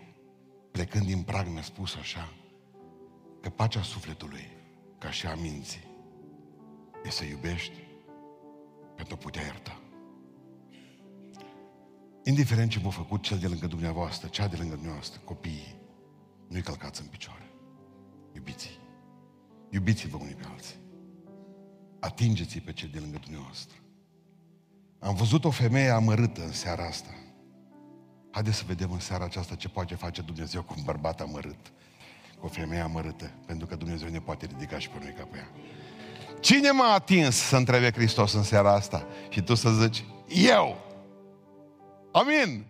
[0.71, 2.33] plecând din prag, mi-a spus așa,
[3.41, 4.47] că pacea sufletului,
[4.97, 5.87] ca și a minții,
[7.03, 7.83] e să iubești
[8.95, 9.79] pentru a putea ierta.
[12.23, 15.75] Indiferent ce v-a făcut cel de lângă dumneavoastră, cea de lângă dumneavoastră, copiii,
[16.47, 17.51] nu-i călcați în picioare.
[18.35, 18.79] Iubiți-i.
[19.69, 20.75] Iubiți-vă unii pe alții.
[21.99, 23.77] Atingeți-i pe cei de lângă dumneavoastră.
[24.99, 27.09] Am văzut o femeie amărâtă în seara asta.
[28.31, 31.71] Haideți să vedem în seara aceasta ce poate face Dumnezeu cu un bărbat amărât,
[32.39, 35.37] cu o femeie amărâtă, pentru că Dumnezeu ne poate ridica și pe noi ca pe
[35.37, 35.49] ea.
[36.39, 39.07] Cine m-a atins să întrebe Hristos în seara asta?
[39.29, 40.77] Și tu să zici, eu!
[42.11, 42.65] Amin!